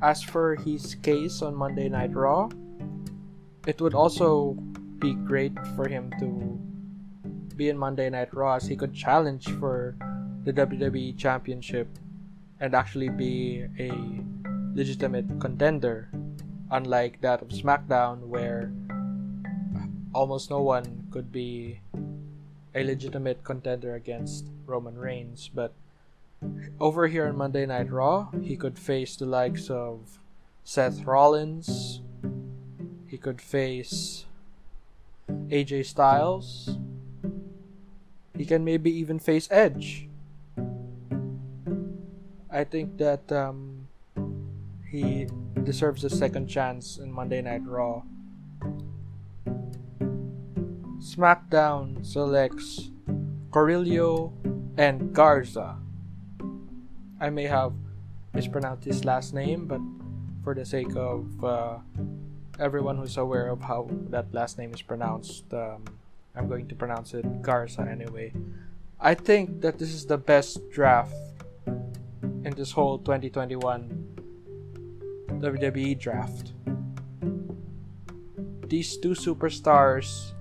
As 0.00 0.22
for 0.22 0.54
his 0.54 0.94
case 0.96 1.42
on 1.42 1.54
Monday 1.54 1.88
Night 1.88 2.14
Raw, 2.14 2.48
it 3.66 3.80
would 3.80 3.94
also 3.94 4.56
be 4.98 5.14
great 5.14 5.52
for 5.76 5.88
him 5.88 6.10
to 6.18 6.58
be 7.56 7.68
in 7.68 7.76
Monday 7.76 8.08
Night 8.08 8.32
Raw 8.32 8.54
as 8.54 8.66
he 8.66 8.76
could 8.76 8.94
challenge 8.94 9.50
for 9.58 9.96
the 10.44 10.52
WWE 10.52 11.18
Championship 11.18 11.88
and 12.60 12.74
actually 12.74 13.08
be 13.08 13.66
a 13.78 13.90
legitimate 14.74 15.26
contender, 15.40 16.08
unlike 16.70 17.20
that 17.20 17.42
of 17.42 17.48
SmackDown, 17.48 18.26
where 18.26 18.72
almost 20.14 20.50
no 20.50 20.62
one 20.62 21.06
could 21.10 21.30
be 21.30 21.80
a 22.74 22.84
legitimate 22.84 23.42
contender 23.42 23.94
against 23.94 24.46
Roman 24.66 24.96
Reigns. 24.96 25.50
But 25.52 25.74
over 26.80 27.08
here 27.08 27.26
on 27.26 27.36
Monday 27.36 27.66
Night 27.66 27.90
Raw, 27.90 28.28
he 28.42 28.56
could 28.56 28.78
face 28.78 29.16
the 29.16 29.26
likes 29.26 29.68
of 29.70 30.18
Seth 30.64 31.04
Rollins, 31.04 32.02
he 33.06 33.16
could 33.16 33.40
face 33.40 34.26
AJ 35.28 35.86
Styles, 35.86 36.78
he 38.36 38.44
can 38.44 38.64
maybe 38.64 38.90
even 38.90 39.18
face 39.18 39.48
Edge. 39.50 40.08
I 42.50 42.64
think 42.64 42.96
that 42.98 43.30
um, 43.32 43.88
he 44.90 45.26
deserves 45.64 46.04
a 46.04 46.10
second 46.10 46.48
chance 46.48 46.98
in 46.98 47.12
Monday 47.12 47.42
Night 47.42 47.62
Raw. 47.64 48.02
SmackDown 50.98 52.04
selects 52.04 52.90
Carrillo 53.52 54.32
and 54.76 55.12
Garza. 55.12 55.78
I 57.20 57.30
may 57.30 57.44
have 57.44 57.72
mispronounced 58.32 58.84
his 58.84 59.04
last 59.04 59.34
name, 59.34 59.66
but 59.66 59.80
for 60.44 60.54
the 60.54 60.64
sake 60.64 60.94
of 60.94 61.44
uh, 61.44 61.78
everyone 62.58 62.96
who's 62.96 63.16
aware 63.16 63.48
of 63.48 63.60
how 63.62 63.90
that 64.10 64.32
last 64.32 64.58
name 64.58 64.72
is 64.72 64.82
pronounced, 64.82 65.52
um, 65.52 65.84
I'm 66.36 66.48
going 66.48 66.68
to 66.68 66.74
pronounce 66.74 67.14
it 67.14 67.42
Garza 67.42 67.82
anyway. 67.82 68.32
I 69.00 69.14
think 69.14 69.60
that 69.62 69.78
this 69.78 69.92
is 69.92 70.06
the 70.06 70.18
best 70.18 70.70
draft 70.70 71.12
in 71.66 72.54
this 72.56 72.72
whole 72.72 72.98
2021 72.98 74.08
WWE 75.28 75.98
draft. 75.98 76.52
These 78.68 78.96
two 78.98 79.10
superstars 79.10 80.32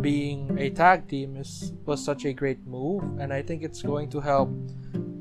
being 0.00 0.56
a 0.58 0.70
tag 0.70 1.08
team 1.08 1.36
is 1.36 1.72
was 1.84 2.02
such 2.02 2.24
a 2.24 2.32
great 2.32 2.66
move 2.66 3.02
and 3.18 3.32
I 3.32 3.42
think 3.42 3.62
it's 3.62 3.82
going 3.82 4.08
to 4.10 4.20
help 4.20 4.48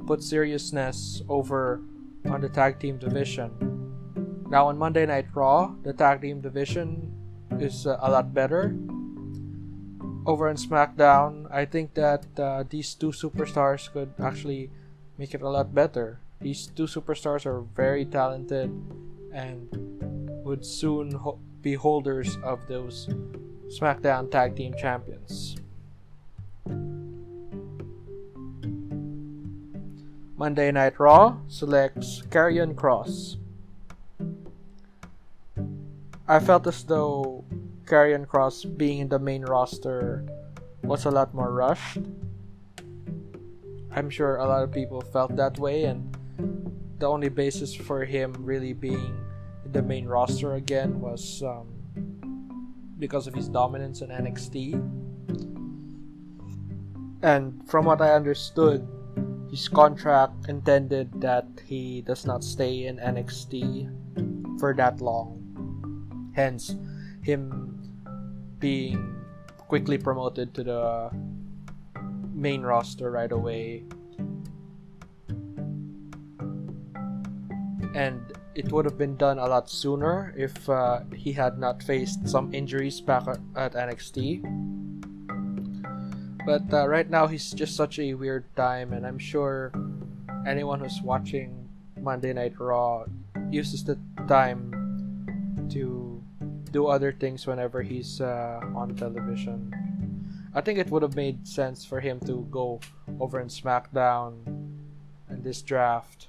put 0.09 0.25
seriousness 0.25 1.21
over 1.29 1.85
on 2.25 2.41
the 2.41 2.49
tag 2.49 2.81
team 2.81 2.97
division. 2.97 3.53
Now 4.49 4.65
on 4.65 4.75
Monday 4.75 5.05
Night 5.05 5.29
Raw, 5.37 5.77
the 5.85 5.93
tag 5.93 6.25
team 6.25 6.41
division 6.41 7.13
is 7.61 7.85
uh, 7.85 8.01
a 8.01 8.09
lot 8.09 8.33
better. 8.33 8.73
Over 10.25 10.49
on 10.49 10.57
SmackDown, 10.57 11.45
I 11.53 11.69
think 11.69 11.93
that 11.93 12.25
uh, 12.41 12.65
these 12.65 12.97
two 12.97 13.13
superstars 13.13 13.85
could 13.93 14.09
actually 14.17 14.73
make 15.21 15.37
it 15.37 15.45
a 15.45 15.49
lot 15.49 15.77
better. 15.77 16.17
These 16.41 16.73
two 16.73 16.89
superstars 16.89 17.45
are 17.45 17.61
very 17.61 18.03
talented 18.03 18.73
and 19.29 19.69
would 20.41 20.65
soon 20.65 21.13
ho- 21.21 21.37
be 21.61 21.77
holders 21.77 22.41
of 22.41 22.65
those 22.65 23.13
SmackDown 23.69 24.31
Tag 24.31 24.55
Team 24.57 24.73
Champions. 24.73 25.58
Monday 30.39 30.71
Night 30.71 30.97
Raw 31.01 31.35
selects 31.49 32.23
Karrion 32.31 32.73
Kross. 32.73 33.35
I 36.29 36.39
felt 36.39 36.65
as 36.65 36.81
though 36.85 37.43
Karrion 37.83 38.25
Kross 38.25 38.63
being 38.63 38.99
in 38.99 39.09
the 39.09 39.19
main 39.19 39.43
roster 39.43 40.23
was 40.81 41.03
a 41.03 41.11
lot 41.11 41.35
more 41.35 41.51
rushed. 41.51 41.99
I'm 43.91 44.09
sure 44.09 44.37
a 44.37 44.47
lot 44.47 44.63
of 44.63 44.71
people 44.71 45.01
felt 45.01 45.35
that 45.35 45.59
way, 45.59 45.83
and 45.83 46.07
the 46.99 47.09
only 47.09 47.27
basis 47.27 47.75
for 47.75 48.05
him 48.05 48.31
really 48.39 48.71
being 48.71 49.19
in 49.65 49.73
the 49.73 49.81
main 49.81 50.07
roster 50.07 50.53
again 50.53 51.01
was 51.01 51.43
um, 51.43 51.67
because 52.97 53.27
of 53.27 53.35
his 53.35 53.49
dominance 53.49 53.99
in 53.99 54.07
NXT. 54.07 54.79
And 57.23 57.59
from 57.67 57.83
what 57.83 57.99
I 57.99 58.15
understood, 58.15 58.87
his 59.49 59.67
contract 59.67 60.47
intended 60.47 61.09
that 61.21 61.45
he 61.65 62.01
does 62.01 62.25
not 62.25 62.43
stay 62.43 62.85
in 62.85 62.97
NXT 62.97 63.89
for 64.59 64.73
that 64.75 65.01
long. 65.01 65.41
Hence, 66.35 66.75
him 67.21 67.81
being 68.59 69.15
quickly 69.67 69.97
promoted 69.97 70.53
to 70.53 70.63
the 70.63 71.09
main 72.33 72.61
roster 72.61 73.11
right 73.11 73.31
away. 73.31 73.83
And 77.95 78.21
it 78.55 78.71
would 78.71 78.85
have 78.85 78.97
been 78.97 79.15
done 79.15 79.39
a 79.39 79.47
lot 79.47 79.69
sooner 79.69 80.33
if 80.37 80.69
uh, 80.69 81.01
he 81.15 81.31
had 81.33 81.57
not 81.57 81.81
faced 81.81 82.27
some 82.27 82.53
injuries 82.53 83.01
back 83.01 83.27
at 83.55 83.73
NXT. 83.73 84.78
But 86.45 86.63
uh, 86.73 86.87
right 86.87 87.09
now, 87.09 87.27
he's 87.27 87.51
just 87.51 87.75
such 87.75 87.99
a 87.99 88.13
weird 88.13 88.45
time, 88.55 88.93
and 88.93 89.05
I'm 89.05 89.19
sure 89.19 89.71
anyone 90.47 90.79
who's 90.79 91.01
watching 91.03 91.67
Monday 91.99 92.33
Night 92.33 92.59
Raw 92.59 93.05
uses 93.51 93.83
the 93.83 93.97
time 94.27 95.67
to 95.71 96.21
do 96.71 96.87
other 96.87 97.11
things 97.11 97.45
whenever 97.45 97.81
he's 97.81 98.21
uh, 98.21 98.61
on 98.75 98.95
television. 98.95 99.73
I 100.53 100.61
think 100.61 100.79
it 100.79 100.89
would 100.89 101.03
have 101.03 101.15
made 101.15 101.47
sense 101.47 101.85
for 101.85 101.99
him 101.99 102.19
to 102.21 102.47
go 102.49 102.79
over 103.19 103.39
in 103.39 103.47
SmackDown 103.47 104.45
in 105.29 105.43
this 105.43 105.61
draft 105.61 106.27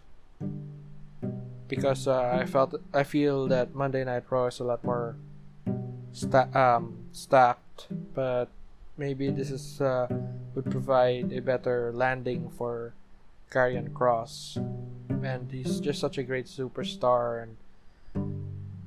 because 1.68 2.08
uh, 2.08 2.38
I 2.42 2.44
felt 2.44 2.74
I 2.92 3.04
feel 3.04 3.46
that 3.48 3.74
Monday 3.74 4.04
Night 4.04 4.24
Raw 4.28 4.46
is 4.46 4.60
a 4.60 4.64
lot 4.64 4.84
more 4.84 5.16
sta- 6.12 6.50
um, 6.52 7.06
stacked, 7.12 7.86
but 8.12 8.48
maybe 8.96 9.30
this 9.30 9.50
is 9.50 9.80
uh, 9.80 10.06
would 10.54 10.70
provide 10.70 11.32
a 11.32 11.40
better 11.40 11.92
landing 11.94 12.50
for 12.50 12.92
Karrion 13.50 13.90
Kross, 13.90 14.56
and 15.24 15.50
he's 15.50 15.80
just 15.80 16.00
such 16.00 16.18
a 16.18 16.22
great 16.22 16.46
superstar 16.46 17.42
and 17.42 17.56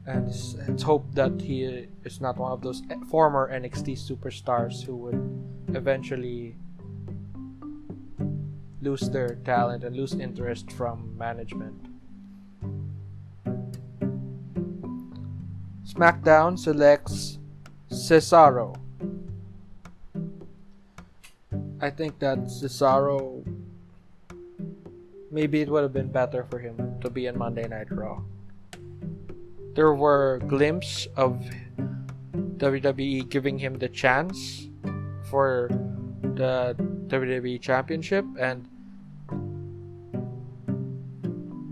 and 0.05 0.27
it's, 0.27 0.55
it's 0.67 0.83
hoped 0.83 1.15
that 1.15 1.39
he 1.41 1.87
is 2.03 2.19
not 2.19 2.37
one 2.37 2.51
of 2.51 2.61
those 2.61 2.81
former 3.09 3.49
NXT 3.49 3.97
superstars 3.97 4.83
who 4.83 4.95
would 4.97 5.75
eventually 5.75 6.55
lose 8.81 9.09
their 9.09 9.35
talent 9.45 9.83
and 9.83 9.95
lose 9.95 10.13
interest 10.13 10.71
from 10.71 11.17
management. 11.17 11.85
SmackDown 15.87 16.59
selects 16.59 17.37
Cesaro. 17.89 18.75
I 21.83 21.91
think 21.91 22.19
that 22.23 22.47
Cesaro 22.47 23.43
maybe 25.29 25.59
it 25.59 25.67
would 25.67 25.83
have 25.83 25.91
been 25.91 26.11
better 26.11 26.47
for 26.47 26.59
him 26.59 26.79
to 27.01 27.09
be 27.09 27.27
in 27.27 27.37
Monday 27.37 27.67
Night 27.67 27.91
Raw 27.91 28.23
there 29.75 29.93
were 29.93 30.39
glimpses 30.47 31.07
of 31.17 31.41
WWE 32.57 33.29
giving 33.29 33.57
him 33.57 33.79
the 33.79 33.89
chance 33.89 34.69
for 35.29 35.69
the 36.37 36.75
WWE 37.09 37.59
Championship 37.59 38.25
and 38.39 38.69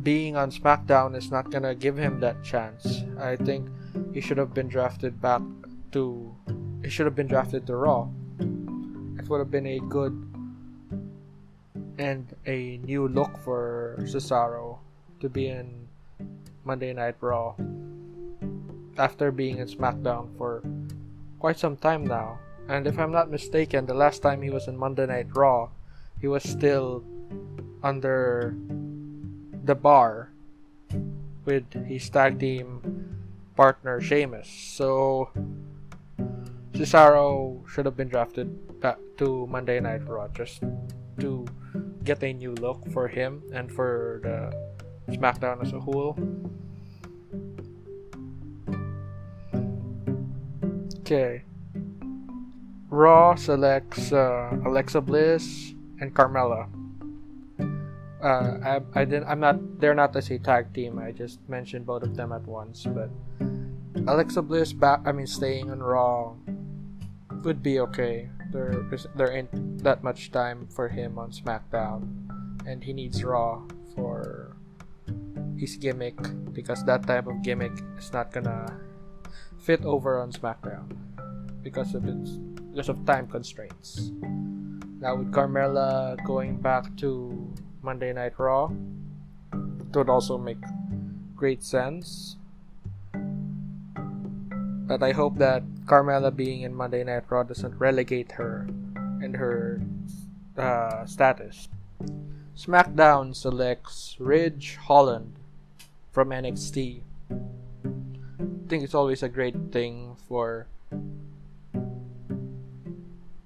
being 0.03 0.35
on 0.35 0.49
SmackDown 0.49 1.15
is 1.15 1.29
not 1.29 1.51
gonna 1.51 1.75
give 1.75 1.95
him 1.95 2.19
that 2.19 2.43
chance. 2.43 3.03
I 3.19 3.35
think 3.35 3.69
he 4.13 4.19
should 4.19 4.37
have 4.37 4.53
been 4.53 4.67
drafted 4.67 5.21
back 5.21 5.41
to 5.91 6.35
he 6.81 6.89
should 6.89 7.05
have 7.05 7.15
been 7.15 7.27
drafted 7.27 7.67
to 7.67 7.75
Raw. 7.75 8.09
Would 9.31 9.39
have 9.39 9.49
been 9.49 9.79
a 9.79 9.79
good 9.79 10.11
and 11.97 12.35
a 12.45 12.83
new 12.83 13.07
look 13.07 13.37
for 13.39 13.95
Cesaro 14.03 14.79
to 15.21 15.29
be 15.29 15.47
in 15.47 15.87
Monday 16.65 16.91
Night 16.91 17.15
Raw 17.21 17.55
after 18.97 19.31
being 19.31 19.59
in 19.59 19.69
SmackDown 19.69 20.35
for 20.37 20.61
quite 21.39 21.57
some 21.57 21.77
time 21.77 22.03
now. 22.03 22.39
And 22.67 22.85
if 22.85 22.99
I'm 22.99 23.13
not 23.13 23.31
mistaken, 23.31 23.85
the 23.85 23.93
last 23.93 24.19
time 24.19 24.41
he 24.41 24.49
was 24.49 24.67
in 24.67 24.75
Monday 24.75 25.05
Night 25.05 25.27
Raw, 25.33 25.69
he 26.19 26.27
was 26.27 26.43
still 26.43 27.01
under 27.81 28.53
the 29.63 29.75
bar 29.75 30.27
with 31.45 31.71
his 31.87 32.09
tag 32.09 32.37
team 32.37 32.83
partner 33.55 34.01
Sheamus. 34.01 34.49
So 34.49 35.29
Cesaro 36.73 37.63
should 37.69 37.85
have 37.85 37.95
been 37.95 38.09
drafted 38.09 38.70
back 38.81 38.97
to 39.17 39.45
Monday 39.47 39.79
Night 39.79 40.01
Raw 40.09 40.27
just 40.33 40.61
to 41.21 41.45
get 42.03 42.23
a 42.23 42.33
new 42.33 42.53
look 42.57 42.81
for 42.91 43.07
him 43.07 43.43
and 43.53 43.71
for 43.71 44.19
the 44.25 45.13
SmackDown 45.13 45.61
as 45.61 45.71
a 45.71 45.79
whole. 45.79 46.17
Okay. 51.05 51.43
Raw 52.89 53.35
selects 53.35 54.11
uh, 54.11 54.51
Alexa 54.65 54.99
Bliss 55.01 55.73
and 56.01 56.13
Carmella. 56.13 56.67
Uh, 58.21 58.57
I, 58.63 58.81
I 58.93 59.05
didn't. 59.05 59.25
I'm 59.25 59.39
not. 59.39 59.79
They're 59.79 59.95
not 59.95 60.15
as 60.15 60.29
a 60.29 60.37
tag 60.37 60.73
team. 60.73 60.99
I 60.99 61.11
just 61.11 61.39
mentioned 61.49 61.85
both 61.85 62.03
of 62.03 62.15
them 62.15 62.31
at 62.31 62.45
once. 62.45 62.85
But 62.85 63.09
Alexa 64.07 64.41
Bliss 64.41 64.73
back. 64.73 65.01
I 65.05 65.11
mean, 65.11 65.25
staying 65.25 65.71
on 65.71 65.79
Raw 65.79 66.33
would 67.43 67.63
be 67.63 67.79
okay. 67.79 68.29
There, 68.51 68.83
there 69.15 69.31
ain't 69.31 69.83
that 69.83 70.03
much 70.03 70.31
time 70.31 70.67
for 70.67 70.87
him 70.87 71.17
on 71.17 71.31
SmackDown, 71.31 72.03
and 72.67 72.83
he 72.83 72.91
needs 72.93 73.23
Raw 73.23 73.63
for 73.95 74.55
his 75.57 75.77
gimmick 75.77 76.17
because 76.53 76.83
that 76.85 77.07
type 77.07 77.27
of 77.27 77.41
gimmick 77.43 77.71
is 77.97 78.11
not 78.11 78.31
gonna 78.31 78.65
fit 79.59 79.85
over 79.85 80.19
on 80.19 80.31
SmackDown 80.31 80.89
because 81.63 81.93
of 81.95 82.05
its 82.05 82.31
because 82.73 82.89
of 82.89 83.05
time 83.05 83.27
constraints. 83.27 84.11
Now 84.99 85.15
with 85.15 85.31
Carmella 85.31 86.17
going 86.25 86.57
back 86.57 86.95
to 86.97 87.53
Monday 87.81 88.13
Night 88.13 88.37
Raw, 88.37 88.73
it 89.53 89.95
would 89.95 90.09
also 90.09 90.37
make 90.37 90.61
great 91.35 91.63
sense. 91.63 92.37
But 94.87 95.03
I 95.03 95.11
hope 95.11 95.37
that 95.37 95.63
Carmella 95.85 96.35
being 96.35 96.61
in 96.61 96.73
Monday 96.73 97.03
Night 97.03 97.23
Raw 97.29 97.43
doesn't 97.43 97.77
relegate 97.77 98.33
her 98.33 98.67
and 99.21 99.35
her 99.35 99.81
uh, 100.57 101.05
status. 101.05 101.69
SmackDown 102.57 103.35
selects 103.35 104.17
Ridge 104.19 104.75
Holland 104.75 105.35
from 106.11 106.29
NXT 106.29 107.01
I 108.61 108.73
think 108.73 108.83
it's 108.83 108.95
always 108.95 109.21
a 109.21 109.29
great 109.29 109.71
thing 109.71 110.15
for 110.27 110.67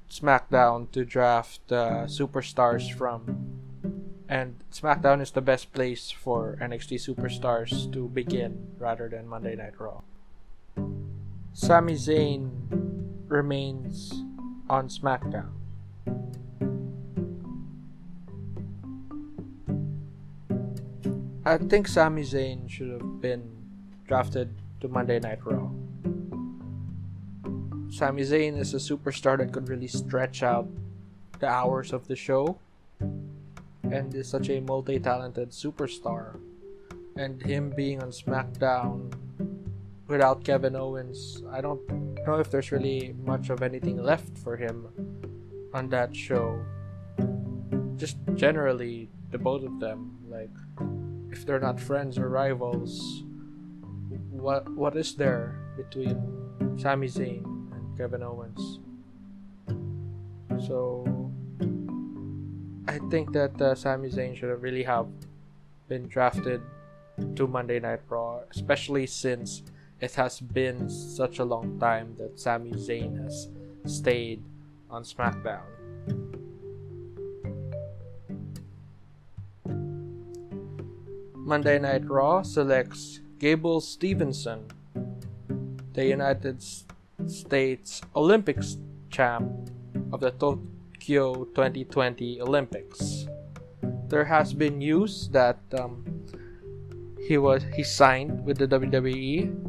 SmackDown 0.10 0.92
to 0.92 1.04
draft 1.04 1.72
uh, 1.72 2.06
superstars 2.06 2.94
from. 2.94 3.60
And 4.30 4.64
SmackDown 4.72 5.22
is 5.22 5.32
the 5.32 5.42
best 5.42 5.74
place 5.74 6.12
for 6.12 6.58
NXT 6.62 7.02
superstars 7.10 7.92
to 7.94 8.08
begin 8.08 8.68
rather 8.78 9.10
than 9.10 9.28
Monday 9.28 9.56
Night 9.56 9.74
Raw. 9.80 10.02
Sami 11.58 11.94
Zayn 11.94 12.52
remains 13.30 14.12
on 14.70 14.90
SmackDown. 14.90 15.56
I 21.46 21.58
think 21.58 21.88
Sami 21.88 22.24
Zayn 22.24 22.70
should 22.70 22.92
have 22.92 23.22
been 23.22 23.50
drafted 24.06 24.54
to 24.82 24.90
Monday 24.90 25.18
Night 25.18 25.40
Raw. 25.46 25.70
Sami 27.90 28.24
Zayn 28.24 28.60
is 28.60 28.74
a 28.74 28.78
superstar 28.78 29.38
that 29.38 29.54
could 29.54 29.70
really 29.70 29.88
stretch 29.88 30.44
out 30.44 30.68
the 31.40 31.48
hours 31.48 31.94
of 31.94 32.06
the 32.10 32.18
show 32.18 32.60
and 33.00 34.14
is 34.14 34.28
such 34.28 34.50
a 34.50 34.60
multi 34.60 35.00
talented 35.00 35.52
superstar. 35.52 36.38
And 37.16 37.42
him 37.42 37.70
being 37.70 38.04
on 38.04 38.10
SmackDown 38.10 39.14
without 40.08 40.44
Kevin 40.44 40.76
Owens, 40.76 41.42
I 41.52 41.62
don't 41.62 41.82
know 42.26 42.36
if 42.40 42.50
there's 42.52 42.72
really 42.72 43.16
much 43.24 43.50
of 43.50 43.62
anything 43.62 44.02
left 44.02 44.38
for 44.38 44.56
him 44.56 44.88
on 45.74 45.90
that 45.90 46.16
show. 46.16 46.62
Just 47.98 48.18
generally, 48.36 49.10
the 49.32 49.38
both 49.38 49.64
of 49.64 49.80
them, 49.80 50.18
like, 50.30 50.52
if 51.32 51.46
they're 51.46 51.60
not 51.60 51.80
friends 51.80 52.18
or 52.18 52.30
rivals, 52.30 53.24
what 54.32 54.70
what 54.76 54.96
is 54.96 55.16
there 55.16 55.56
between 55.76 56.22
Sami 56.78 57.08
Zayn 57.08 57.44
and 57.74 57.98
Kevin 57.98 58.22
Owens? 58.22 58.80
So 60.68 61.04
I 62.88 63.00
think 63.10 63.34
that 63.34 63.60
uh, 63.60 63.76
Sami 63.76 64.10
Zayn 64.10 64.36
should 64.36 64.50
have 64.50 64.62
really 64.62 64.84
have 64.84 65.08
been 65.88 66.08
drafted 66.08 66.62
to 67.36 67.48
Monday 67.48 67.80
Night 67.80 68.02
Raw, 68.10 68.42
especially 68.52 69.08
since 69.08 69.64
it 70.06 70.14
has 70.14 70.40
been 70.40 70.88
such 70.88 71.40
a 71.40 71.44
long 71.44 71.80
time 71.80 72.14
that 72.20 72.40
Sami 72.40 72.74
Zayn 72.74 73.18
has 73.24 73.50
stayed 73.88 74.44
on 74.88 75.02
SmackDown. 75.02 75.66
Monday 81.34 81.80
Night 81.80 82.06
Raw 82.08 82.44
selects 82.44 83.20
Gable 83.40 83.82
Stevenson, 83.82 84.70
the 85.94 86.06
United 86.06 86.62
States 87.26 88.02
Olympics 88.16 88.78
champ 89.10 89.50
of 90.14 90.20
the 90.22 90.32
Tokyo 90.32 91.46
2020 91.46 92.42
Olympics. 92.42 93.26
There 94.08 94.26
has 94.26 94.54
been 94.54 94.78
news 94.78 95.30
that 95.30 95.58
um, 95.74 96.06
he 97.26 97.40
was 97.40 97.66
he 97.74 97.84
signed 97.84 98.46
with 98.46 98.60
the 98.60 98.68
WWE, 98.68 99.65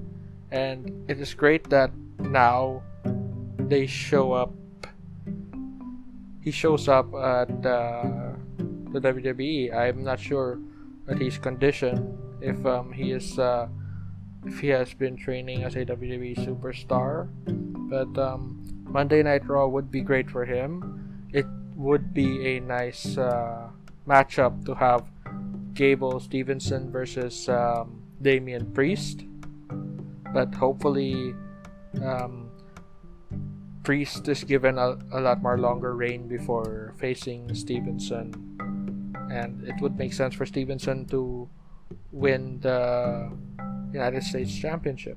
and 0.50 1.09
it 1.09 1.20
is 1.20 1.35
great 1.35 1.68
that 1.70 1.90
now 2.18 2.82
they 3.59 3.87
show 3.87 4.32
up. 4.32 4.52
He 6.42 6.50
shows 6.50 6.88
up 6.88 7.12
at 7.14 7.50
uh, 7.66 8.35
the 8.92 9.00
WWE. 9.00 9.74
I'm 9.74 10.04
not 10.04 10.20
sure 10.20 10.59
that 11.06 11.18
his 11.18 11.38
condition 11.38 12.18
if 12.40 12.64
um, 12.66 12.92
he 12.92 13.12
is 13.12 13.38
uh, 13.38 13.68
if 14.44 14.61
he 14.61 14.68
has 14.68 14.94
been 14.94 15.16
training 15.16 15.64
as 15.64 15.74
a 15.74 15.85
WWE 15.85 16.37
superstar. 16.38 17.28
But 17.90 18.16
um, 18.20 18.62
Monday 18.85 19.22
Night 19.22 19.46
Raw 19.48 19.66
would 19.66 19.90
be 19.90 20.00
great 20.00 20.30
for 20.30 20.44
him. 20.44 21.28
It 21.32 21.46
would 21.74 22.14
be 22.14 22.56
a 22.56 22.61
nice 22.61 23.18
uh, 23.18 23.68
matchup 24.06 24.64
to 24.66 24.74
have 24.74 25.04
Gable 25.74 26.20
Stevenson 26.20 26.90
versus 26.90 27.48
um, 27.48 28.02
Damian 28.22 28.72
Priest. 28.72 29.24
But 30.37 30.53
hopefully, 30.55 31.33
um, 32.05 32.53
Priest 33.85 34.29
is 34.29 34.44
given 34.44 34.77
a, 34.77 35.01
a 35.16 35.20
lot 35.25 35.40
more 35.40 35.57
longer 35.57 35.96
reign 35.96 36.29
before 36.29 36.92
facing 37.01 37.55
Stevenson. 37.55 38.37
And 39.33 39.64
it 39.64 39.81
would 39.81 39.96
make 39.96 40.12
sense 40.12 40.35
for 40.35 40.44
Stevenson 40.44 41.07
to 41.07 41.49
win 42.12 42.61
the 42.61 43.33
United 43.94 44.25
States 44.25 44.53
Championship. 44.53 45.16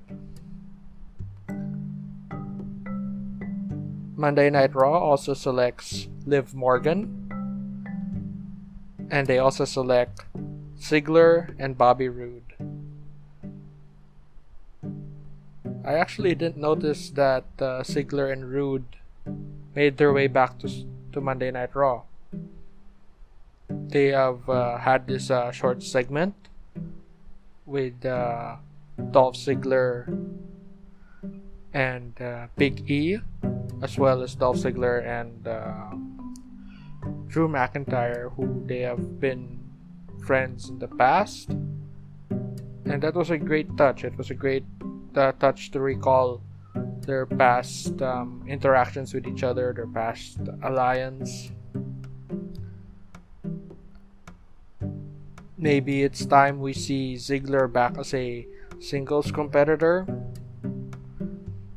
Monday 4.15 4.49
Night 4.49 4.73
Raw 4.73 5.03
also 5.03 5.33
selects 5.33 6.07
Liv 6.25 6.55
Morgan. 6.55 7.27
And 9.11 9.27
they 9.27 9.39
also 9.39 9.65
select 9.65 10.23
Ziggler 10.79 11.53
and 11.59 11.77
Bobby 11.77 12.07
Roode. 12.07 12.48
I 15.83 15.93
actually 15.93 16.35
didn't 16.35 16.57
notice 16.57 17.09
that 17.11 17.45
uh, 17.59 17.83
Ziggler 17.83 18.31
and 18.31 18.51
Roode 18.51 18.97
made 19.75 19.97
their 19.97 20.11
way 20.11 20.27
back 20.27 20.59
to, 20.59 20.69
to 21.13 21.21
Monday 21.21 21.51
Night 21.51 21.75
Raw. 21.75 22.03
They 23.69 24.07
have 24.07 24.49
uh, 24.49 24.77
had 24.77 25.07
this 25.07 25.31
uh, 25.31 25.51
short 25.51 25.81
segment 25.83 26.35
with 27.65 28.05
uh, 28.05 28.57
Dolph 29.11 29.35
Ziggler 29.35 30.07
and 31.73 32.19
uh, 32.21 32.47
Big 32.57 32.89
E, 32.89 33.19
as 33.81 33.97
well 33.97 34.21
as 34.21 34.35
Dolph 34.35 34.57
Ziggler 34.57 35.05
and 35.05 35.47
uh, 35.47 35.91
Drew 37.27 37.47
McIntyre, 37.47 38.33
who 38.35 38.63
they 38.65 38.79
have 38.79 39.19
been 39.19 39.59
friends 40.25 40.69
in 40.69 40.79
the 40.79 40.87
past. 40.87 41.49
And 42.85 43.01
that 43.01 43.13
was 43.13 43.29
a 43.29 43.37
great 43.37 43.77
touch. 43.77 44.03
It 44.03 44.17
was 44.17 44.31
a 44.31 44.33
great 44.33 44.65
uh, 45.19 45.33
touch 45.33 45.71
to 45.71 45.79
recall 45.79 46.41
their 47.01 47.25
past 47.25 48.01
um, 48.01 48.43
interactions 48.47 49.13
with 49.13 49.27
each 49.27 49.43
other, 49.43 49.73
their 49.73 49.87
past 49.87 50.39
alliance. 50.63 51.51
Maybe 55.57 56.03
it's 56.03 56.25
time 56.25 56.59
we 56.59 56.71
see 56.71 57.15
Ziggler 57.15 57.71
back 57.71 57.97
as 57.97 58.13
a 58.13 58.47
singles 58.79 59.31
competitor. 59.31 60.07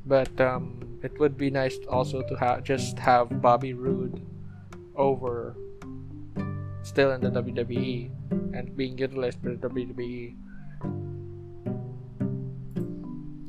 But 0.06 0.40
um, 0.40 1.00
it 1.02 1.18
would 1.18 1.36
be 1.36 1.50
nice 1.50 1.78
also 1.88 2.22
to 2.22 2.34
have 2.36 2.62
just 2.62 2.98
have 2.98 3.42
Bobby 3.42 3.74
Roode 3.74 4.22
over 4.94 5.56
still 6.82 7.12
in 7.12 7.20
the 7.20 7.30
WWE 7.30 8.10
and 8.54 8.76
being 8.76 8.98
utilized 8.98 9.42
by 9.42 9.50
the 9.50 9.68
WWE. 9.68 10.36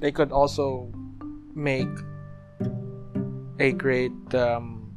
They 0.04 0.12
could 0.12 0.34
also 0.36 0.92
make 1.56 1.88
a 3.58 3.72
great 3.72 4.12
um, 4.36 4.92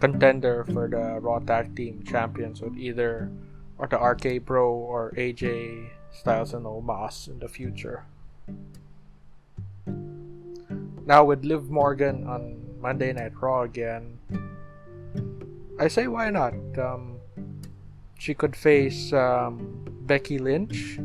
contender 0.00 0.64
for 0.72 0.88
the 0.88 1.20
Raw 1.20 1.40
Tag 1.40 1.76
Team 1.76 2.02
Champions 2.08 2.62
with 2.62 2.78
either 2.78 3.30
or 3.76 3.86
the 3.88 4.00
RK 4.00 4.46
Bro 4.46 4.72
or 4.72 5.12
AJ 5.18 5.90
Styles 6.10 6.54
and 6.54 6.64
Omos 6.64 7.28
in 7.28 7.40
the 7.40 7.48
future. 7.48 8.06
Now 11.04 11.24
with 11.28 11.44
Liv 11.44 11.68
Morgan 11.68 12.24
on 12.24 12.80
Monday 12.80 13.12
Night 13.12 13.36
Raw 13.38 13.68
again, 13.68 14.16
I 15.78 15.88
say 15.88 16.08
why 16.08 16.30
not? 16.30 16.56
Um, 16.78 17.20
she 18.16 18.32
could 18.32 18.56
face 18.56 19.12
um, 19.12 19.84
Becky 20.08 20.38
Lynch. 20.38 20.96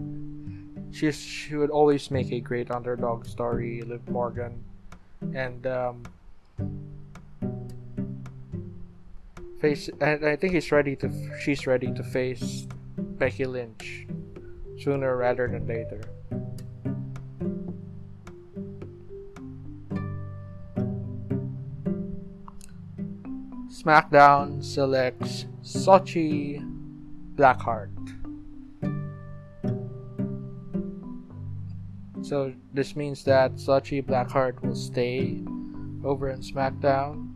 She's 0.92 1.20
she 1.20 1.56
would 1.56 1.70
always 1.70 2.12
make 2.12 2.32
a 2.32 2.40
great 2.40 2.70
underdog 2.70 3.26
story, 3.26 3.82
Liv 3.82 4.08
Morgan, 4.10 4.64
and 5.34 5.66
um, 5.66 6.04
face. 9.60 9.90
And 10.02 10.26
I 10.26 10.36
think 10.36 10.54
he's 10.54 10.72
ready 10.72 10.96
to. 10.98 11.10
She's 11.40 11.66
ready 11.66 11.94
to 11.94 12.04
face 12.04 12.68
Becky 12.98 13.46
Lynch 13.46 14.08
sooner 14.78 15.16
rather 15.16 15.48
than 15.48 15.68
later. 15.68 16.02
SmackDown 23.70 24.64
selects 24.64 25.46
Shotzi 25.64 26.62
Blackheart. 27.36 28.01
So 32.32 32.54
this 32.74 32.96
means 32.96 33.26
that 33.26 33.56
Shotzi 33.56 34.02
Blackheart 34.02 34.64
will 34.64 34.74
stay 34.74 35.44
over 36.02 36.30
in 36.30 36.40
SmackDown. 36.40 37.28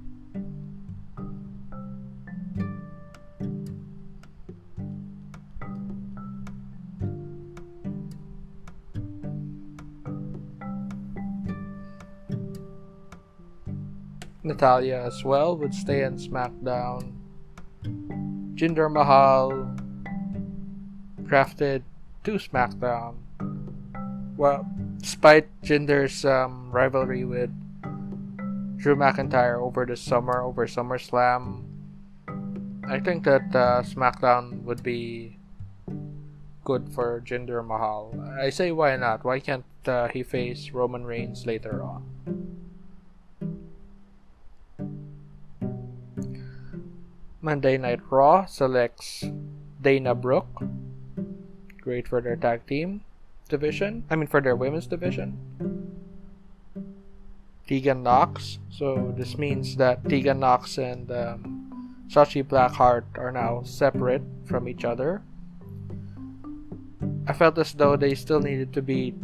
Natalya 14.43 15.03
as 15.05 15.25
well 15.25 15.57
would 15.57 15.73
stay 15.73 16.03
in 16.03 16.15
SmackDown. 16.15 17.11
Jinder 18.55 18.89
Mahal 18.89 19.75
drafted 21.25 21.83
to 22.23 22.35
SmackDown. 22.35 23.15
Well, 24.37 24.65
despite 24.99 25.47
Jinder's 25.61 26.25
um, 26.25 26.71
rivalry 26.71 27.23
with 27.23 27.49
Drew 28.77 28.95
McIntyre 28.95 29.61
over 29.61 29.85
the 29.85 29.95
summer, 29.95 30.41
over 30.41 30.67
SummerSlam, 30.67 31.63
I 32.87 32.99
think 32.99 33.23
that 33.23 33.49
uh, 33.55 33.81
SmackDown 33.81 34.63
would 34.63 34.83
be 34.83 35.37
good 36.65 36.89
for 36.93 37.21
Jinder 37.25 37.65
Mahal. 37.65 38.13
I 38.41 38.49
say 38.49 38.71
why 38.71 38.95
not? 38.97 39.23
Why 39.23 39.39
can't 39.39 39.65
uh, 39.85 40.09
he 40.09 40.23
face 40.23 40.71
Roman 40.71 41.05
Reigns 41.05 41.45
later 41.45 41.81
on? 41.81 42.03
Monday 47.41 47.77
Night 47.77 48.01
Raw 48.09 48.45
selects 48.45 49.23
Dana 49.79 50.15
Brooke. 50.15 50.65
Great 51.79 52.07
for 52.07 52.19
their 52.19 52.35
tag 52.35 52.65
team 52.65 53.04
division. 53.49 54.03
I 54.09 54.15
mean, 54.15 54.27
for 54.27 54.41
their 54.41 54.55
women's 54.55 54.87
division. 54.87 55.37
Tegan 57.67 58.03
Knox. 58.03 58.59
So 58.69 59.13
this 59.17 59.37
means 59.37 59.75
that 59.77 60.07
Tegan 60.07 60.39
Knox 60.39 60.77
and 60.77 61.11
um, 61.11 62.05
Shotzi 62.09 62.43
Blackheart 62.43 63.05
are 63.17 63.31
now 63.31 63.63
separate 63.63 64.21
from 64.45 64.67
each 64.67 64.85
other. 64.85 65.21
I 67.27 67.33
felt 67.33 67.57
as 67.57 67.73
though 67.73 67.95
they 67.95 68.13
still 68.13 68.39
needed 68.39 68.73
to 68.73 68.81
be 68.81 69.15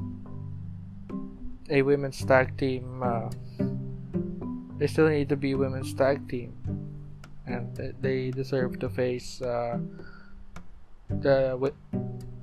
a 1.69 1.83
women's 1.83 2.25
tag 2.25 2.57
team. 2.57 3.03
Uh, 3.03 3.29
they 4.77 4.87
still 4.87 5.07
need 5.07 5.29
to 5.29 5.35
be 5.35 5.53
women's 5.53 5.93
tag 5.93 6.27
team 6.27 6.53
and 7.45 7.95
they 8.01 8.31
deserve 8.31 8.79
to 8.79 8.89
face 8.89 9.41
uh, 9.41 9.77
the 11.09 11.73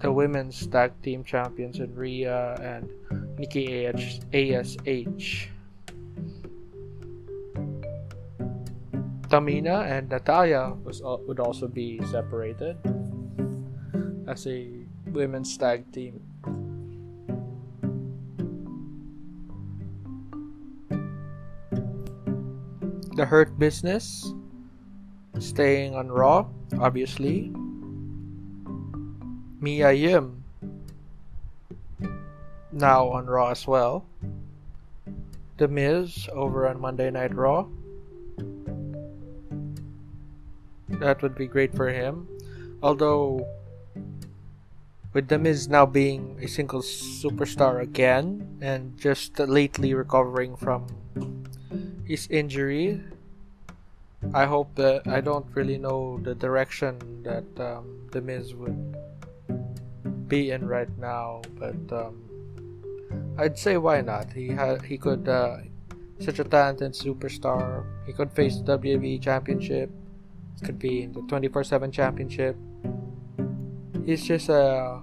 the 0.01 0.13
women's 0.13 0.67
tag 0.67 0.93
team 1.03 1.25
champions 1.25 1.81
in 1.81 1.95
Rhea 1.95 2.55
and 2.63 2.89
Nikki 3.39 3.87
AH, 3.87 4.21
ASH. 4.33 5.51
Tamina 9.29 9.85
and 9.85 10.09
Natalya 10.09 10.73
was 10.85 11.03
would 11.05 11.39
also 11.39 11.69
be 11.69 12.01
separated 12.09 12.81
as 14.27 14.47
a 14.47 14.73
women's 15.13 15.53
tag 15.57 15.85
team. 15.93 16.23
The 23.19 23.27
Hurt 23.27 23.59
Business 23.59 24.33
staying 25.41 25.95
on 25.95 26.09
Raw, 26.09 26.47
obviously. 26.81 27.53
Mia 29.61 29.91
Yim 29.91 30.45
now 32.71 33.09
on 33.09 33.27
Raw 33.27 33.51
as 33.51 33.67
well. 33.67 34.07
The 35.57 35.67
Miz 35.67 36.29
over 36.33 36.69
on 36.69 36.81
Monday 36.81 37.11
Night 37.11 37.35
Raw. 37.35 37.67
That 40.89 41.23
would 41.23 41.35
be 41.35 41.47
great 41.47 41.75
for 41.75 41.89
him. 41.89 42.29
Although, 42.83 43.47
with 45.13 45.27
The 45.27 45.39
Miz 45.39 45.69
now 45.69 45.87
being 45.87 46.39
a 46.41 46.47
single 46.47 46.83
superstar 46.83 47.83
again 47.83 48.59
and 48.61 48.97
just 48.97 49.39
lately 49.39 49.95
recovering 49.95 50.55
from 50.55 50.87
his 52.05 52.29
injury, 52.31 53.03
I 54.33 54.47
hope 54.47 54.75
that 54.77 55.07
I 55.07 55.21
don't 55.21 55.47
really 55.55 55.79
know 55.79 56.21
the 56.23 56.35
direction 56.35 57.23
that 57.25 57.47
um, 57.59 58.07
The 58.13 58.21
Miz 58.21 58.55
would 58.55 58.97
be 60.29 60.51
in 60.51 60.67
right 60.67 60.91
now, 60.99 61.43
but 61.59 61.77
um, 61.93 62.23
I'd 63.39 63.59
say 63.59 63.77
why 63.77 64.01
not? 64.01 64.33
He 64.33 64.49
had 64.49 64.83
he 64.83 64.99
could 64.99 65.29
uh, 65.29 65.59
such 66.21 66.39
a 66.39 66.45
talented 66.45 66.93
superstar. 66.93 67.85
He 68.07 68.13
could 68.13 68.31
face 68.33 68.59
the 68.59 68.79
WWE 68.79 69.21
Championship. 69.23 69.91
Could 70.65 70.79
be 70.79 71.03
in 71.03 71.13
the 71.13 71.21
24/7 71.21 71.93
Championship. 71.93 72.57
He's 74.05 74.25
just 74.27 74.49
a 74.49 75.01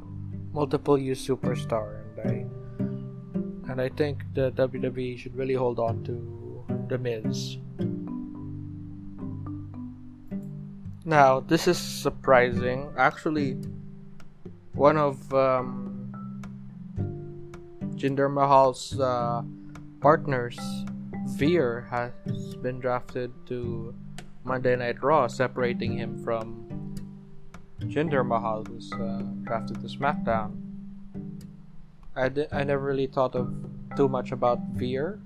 multiple 0.52 0.98
use 0.98 1.26
superstar, 1.26 2.04
and 2.18 2.20
I 2.22 3.72
and 3.72 3.82
I 3.82 3.90
think 3.90 4.24
the 4.34 4.52
WWE 4.52 5.18
should 5.18 5.36
really 5.36 5.54
hold 5.54 5.80
on 5.80 6.04
to 6.04 6.66
the 6.88 6.98
Miz. 6.98 7.58
Now, 11.06 11.40
this 11.40 11.68
is 11.68 11.78
surprising. 11.78 12.90
Actually, 12.98 13.58
one 14.76 14.98
of 14.98 15.34
um, 15.34 16.12
Jinder 17.96 18.32
Mahal's 18.32 19.00
uh, 19.00 19.42
partners, 20.02 20.60
Veer, 21.28 21.88
has 21.90 22.56
been 22.56 22.82
drafted 22.82 23.32
to 23.48 23.96
Monday 24.44 24.76
Night 24.76 25.02
Raw, 25.02 25.28
separating 25.28 25.98
him 25.98 26.22
from 26.22 26.94
Jinder 27.80 28.26
Mahal, 28.26 28.66
who's 28.66 28.92
uh, 28.94 29.24
drafted 29.44 29.80
to 29.80 29.88
SmackDown. 29.88 30.62
I, 32.16 32.30
di- 32.30 32.48
I 32.52 32.64
never 32.66 32.84
really 32.84 33.08
thought 33.08 33.36
of 33.36 33.54
too 33.96 34.10
much 34.10 34.34
about 34.34 34.60
Veer, 34.74 35.22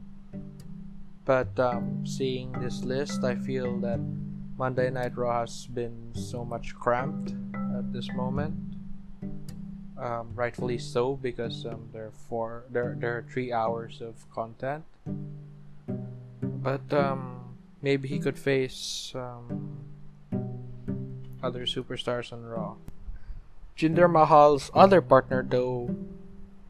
but 1.25 1.59
um, 1.59 2.05
seeing 2.05 2.51
this 2.53 2.83
list, 2.83 3.23
I 3.23 3.33
feel 3.33 3.79
that 3.81 3.99
Monday 4.57 4.91
Night 4.91 5.17
Raw 5.17 5.41
has 5.41 5.65
been 5.65 6.11
so 6.13 6.45
much 6.45 6.75
cramped 6.75 7.33
at 7.77 7.91
this 7.91 8.09
moment 8.13 8.68
um, 9.97 10.31
rightfully 10.35 10.77
so 10.77 11.15
because 11.15 11.65
um, 11.65 11.89
there 11.91 12.05
are 12.05 12.17
four 12.29 12.63
there 12.69 12.95
there 12.97 13.17
are 13.17 13.25
three 13.29 13.51
hours 13.51 14.01
of 14.01 14.15
content. 14.33 14.83
But 16.41 16.91
um, 16.93 17.55
maybe 17.81 18.07
he 18.07 18.19
could 18.19 18.37
face 18.37 19.13
um, 19.15 19.79
other 21.41 21.65
superstars 21.65 22.33
on 22.33 22.43
Raw. 22.43 22.75
Jinder 23.77 24.11
Mahal's 24.11 24.69
other 24.73 24.99
partner, 24.99 25.45
though, 25.47 25.95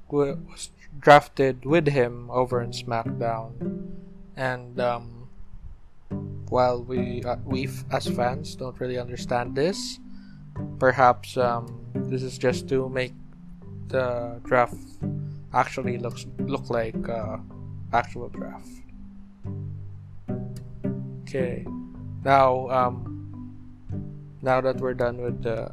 was 0.10 0.70
drafted 1.00 1.66
with 1.66 1.88
him 1.88 2.30
over 2.30 2.62
in 2.62 2.72
SmackDown, 2.72 3.90
and 4.38 4.80
um, 4.80 5.28
while 6.50 6.84
we 6.84 7.24
uh, 7.24 7.38
we 7.46 7.68
as 7.92 8.08
fans 8.08 8.54
don't 8.54 8.80
really 8.80 9.00
understand 9.00 9.56
this, 9.56 9.98
perhaps 10.80 11.38
um, 11.38 11.68
this 11.94 12.24
is 12.24 12.38
just 12.38 12.68
to 12.70 12.90
make 12.90 13.14
the 13.88 14.40
draft 14.44 14.76
actually 15.54 15.98
looks 15.98 16.26
look 16.40 16.70
like 16.70 17.10
uh, 17.10 17.38
actual 17.94 18.30
draft. 18.30 18.70
Okay, 21.24 21.66
now 22.24 22.70
um, 22.70 23.54
now 24.42 24.62
that 24.62 24.78
we're 24.78 24.94
done 24.94 25.22
with 25.22 25.44
the 25.44 25.72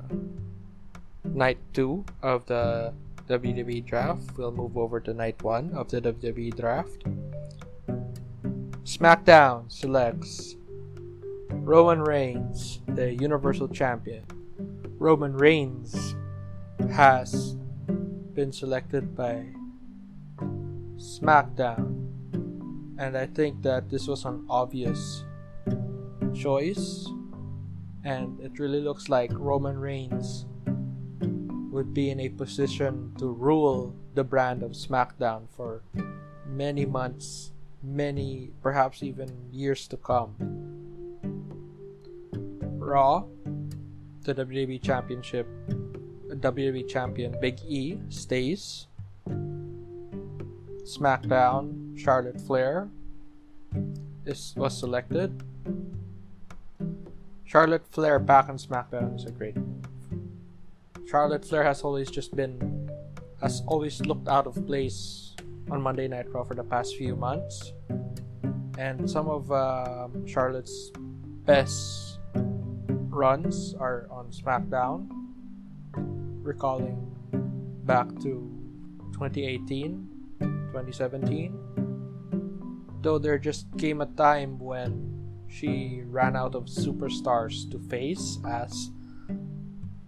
night 1.25 1.59
two 1.73 2.05
of 2.23 2.47
the 2.47 2.93
WWE 3.29 3.85
draft, 3.85 4.37
we'll 4.37 4.53
move 4.53 4.77
over 4.77 5.01
to 5.01 5.13
night 5.13 5.43
one 5.43 5.73
of 5.73 5.91
the 5.91 6.01
WWE 6.01 6.57
draft. 6.57 7.05
SmackDown 8.85 9.71
selects 9.71 10.57
Roman 11.51 12.01
Reigns, 12.01 12.81
the 12.87 13.15
Universal 13.15 13.69
Champion. 13.69 14.23
Roman 14.99 15.37
Reigns 15.37 16.17
has 16.91 17.55
been 18.33 18.51
selected 18.51 19.15
by 19.15 19.45
SmackDown. 20.97 22.09
And 22.99 23.15
I 23.15 23.27
think 23.27 23.61
that 23.63 23.91
this 23.91 24.09
was 24.09 24.25
an 24.25 24.47
obvious 24.49 25.23
choice. 26.35 27.07
And 28.05 28.41
it 28.41 28.59
really 28.59 28.81
looks 28.81 29.11
like 29.11 29.31
Roman 29.35 29.79
Reigns 29.79 30.47
would 31.71 31.93
be 31.93 32.09
in 32.09 32.21
a 32.21 32.31
position 32.31 33.13
to 33.19 33.27
rule 33.27 33.95
the 34.15 34.25
brand 34.25 34.63
of 34.63 34.71
SmackDown 34.73 35.43
for 35.55 35.83
many 36.47 36.87
months, 36.87 37.53
many, 37.83 38.53
perhaps 38.63 39.03
even 39.03 39.29
years 39.53 39.87
to 39.89 39.99
come. 39.99 40.37
Raw, 42.79 43.25
the 44.27 44.35
WWE 44.35 44.83
Championship 44.83 45.47
WWE 46.37 46.89
Champion 46.89 47.35
Big 47.41 47.61
E 47.67 47.99
stays. 48.09 48.87
SmackDown 50.85 51.99
Charlotte 51.99 52.41
Flair 52.41 52.89
is 54.25 54.53
was 54.57 54.77
selected. 54.77 55.43
Charlotte 57.45 57.87
Flair 57.91 58.19
back 58.19 58.49
on 58.49 58.59
SmackDown 58.59 59.17
is 59.17 59.25
a 59.25 59.31
great 59.31 59.57
move. 59.57 59.87
Charlotte 61.09 61.45
Flair 61.45 61.65
has 61.65 61.83
always 61.83 62.11
just 62.11 62.35
been 62.35 62.91
has 63.41 63.63
always 63.67 64.01
looked 64.01 64.29
out 64.29 64.47
of 64.47 64.55
place 64.67 65.35
on 65.71 65.81
Monday 65.81 66.09
Night 66.09 66.27
Raw 66.33 66.45
for 66.45 66.55
the 66.55 66.65
past 66.65 66.97
few 66.97 67.17
months, 67.17 67.73
and 68.79 69.09
some 69.09 69.29
of 69.29 69.51
um, 69.51 70.27
Charlotte's 70.27 70.91
best 71.45 72.06
runs 73.17 73.75
are 73.81 74.07
on 74.11 74.31
SmackDown 74.31 75.09
recalling 76.45 77.01
back 77.85 78.09
to 78.21 78.53
2018, 79.15 80.37
2017. 80.39 81.57
Though 83.01 83.19
there 83.19 83.39
just 83.39 83.67
came 83.79 84.03
a 84.03 84.07
time 84.07 84.59
when 84.59 85.17
she 85.49 86.03
ran 86.05 86.37
out 86.37 86.55
of 86.55 86.67
superstars 86.67 87.71
to 87.71 87.79
face, 87.89 88.39
as 88.47 88.91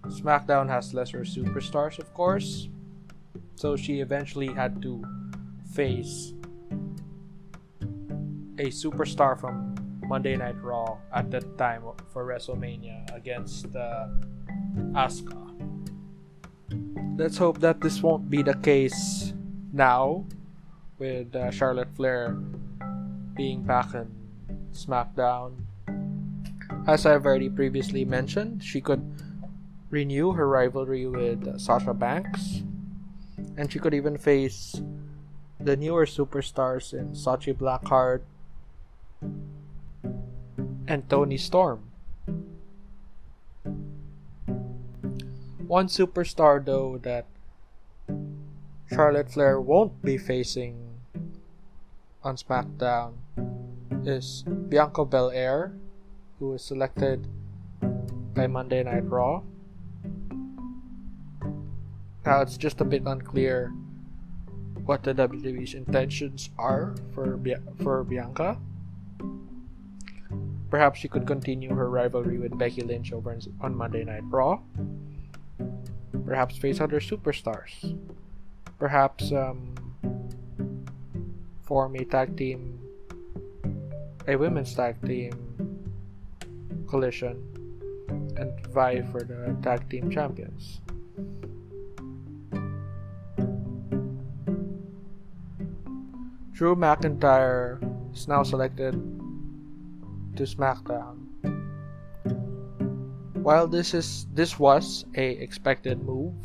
SmackDown 0.08 0.68
has 0.68 0.92
lesser 0.92 1.20
superstars, 1.20 1.98
of 1.98 2.12
course. 2.12 2.68
So 3.54 3.74
she 3.76 4.00
eventually 4.00 4.52
had 4.52 4.82
to 4.82 5.02
face 5.72 6.34
a 8.58 8.68
superstar 8.68 9.38
from 9.40 9.77
Monday 10.08 10.36
Night 10.36 10.56
Raw 10.62 10.96
at 11.14 11.30
that 11.30 11.58
time 11.58 11.82
for 12.12 12.24
WrestleMania 12.24 13.14
against 13.14 13.76
uh, 13.76 14.08
Asuka 14.96 15.48
let's 17.18 17.36
hope 17.36 17.58
that 17.58 17.80
this 17.80 18.00
won't 18.00 18.30
be 18.30 18.42
the 18.42 18.54
case 18.54 19.34
now 19.72 20.24
with 20.98 21.34
uh, 21.34 21.50
Charlotte 21.50 21.90
Flair 21.96 22.38
being 23.34 23.62
back 23.62 23.92
in 23.92 24.06
SmackDown. 24.72 25.58
As 26.86 27.04
I've 27.04 27.26
already 27.26 27.50
previously 27.50 28.04
mentioned, 28.04 28.62
she 28.62 28.80
could 28.80 29.02
renew 29.90 30.32
her 30.32 30.48
rivalry 30.48 31.06
with 31.06 31.58
Sasha 31.58 31.92
Banks, 31.92 32.62
and 33.56 33.70
she 33.70 33.80
could 33.80 33.94
even 33.94 34.16
face 34.16 34.80
the 35.58 35.76
newer 35.76 36.06
superstars 36.06 36.94
in 36.94 37.18
Shotzi 37.18 37.52
Blackheart 37.52 38.22
and 40.88 41.04
Tony 41.08 41.36
Storm. 41.36 41.84
One 45.68 45.86
superstar, 45.86 46.64
though, 46.64 46.96
that 47.04 47.26
Charlotte 48.88 49.30
Flair 49.30 49.60
won't 49.60 50.00
be 50.00 50.16
facing 50.16 50.80
on 52.24 52.36
SmackDown 52.36 53.20
is 54.08 54.42
Bianca 54.48 55.04
Belair, 55.04 55.76
who 56.38 56.56
was 56.56 56.64
selected 56.64 57.28
by 58.32 58.46
Monday 58.46 58.82
Night 58.82 59.04
Raw. 59.04 59.42
Now 62.24 62.40
it's 62.40 62.56
just 62.56 62.80
a 62.80 62.84
bit 62.84 63.04
unclear 63.04 63.72
what 64.88 65.02
the 65.02 65.12
WWE's 65.12 65.74
intentions 65.74 66.48
are 66.56 66.96
for 67.12 67.36
Bia- 67.36 67.60
for 67.84 68.04
Bianca. 68.04 68.56
Perhaps 70.70 71.00
she 71.00 71.08
could 71.08 71.26
continue 71.26 71.74
her 71.74 71.88
rivalry 71.88 72.38
with 72.38 72.56
Becky 72.58 72.82
Lynch 72.82 73.12
over 73.12 73.36
on 73.60 73.74
Monday 73.74 74.04
Night 74.04 74.24
Raw. 74.28 74.60
Perhaps 76.26 76.58
face 76.58 76.80
other 76.80 77.00
superstars. 77.00 77.96
Perhaps 78.78 79.32
um, 79.32 79.74
form 81.62 81.96
a 81.96 82.04
tag 82.04 82.36
team, 82.36 82.78
a 84.26 84.36
women's 84.36 84.74
tag 84.74 85.00
team 85.06 85.32
collision, 86.86 87.36
and 88.36 88.66
vie 88.68 89.02
for 89.10 89.22
the 89.22 89.56
tag 89.62 89.88
team 89.88 90.10
champions. 90.10 90.80
Drew 96.52 96.74
McIntyre 96.74 97.78
is 98.12 98.26
now 98.26 98.42
selected 98.42 98.94
to 100.38 100.44
SmackDown. 100.44 101.26
While 103.42 103.66
this 103.66 103.92
is 103.92 104.26
this 104.32 104.56
was 104.56 105.04
a 105.16 105.30
expected 105.42 105.98
move, 106.00 106.38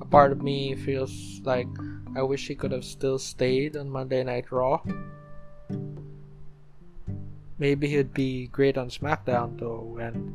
a 0.00 0.04
part 0.04 0.30
of 0.30 0.40
me 0.40 0.76
feels 0.76 1.40
like 1.42 1.66
I 2.14 2.22
wish 2.22 2.46
he 2.46 2.54
could 2.54 2.70
have 2.70 2.84
still 2.84 3.18
stayed 3.18 3.76
on 3.76 3.90
Monday 3.90 4.22
Night 4.22 4.52
Raw. 4.52 4.82
Maybe 7.58 7.88
he'd 7.88 8.14
be 8.14 8.46
great 8.46 8.78
on 8.78 8.88
SmackDown 8.88 9.58
though, 9.58 9.98
and 10.00 10.30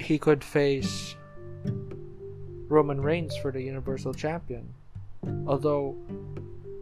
he 0.00 0.18
could 0.18 0.42
face 0.42 1.16
Roman 2.68 3.02
Reigns 3.02 3.36
for 3.36 3.52
the 3.52 3.60
Universal 3.60 4.14
Champion. 4.14 4.72
Although 5.46 5.96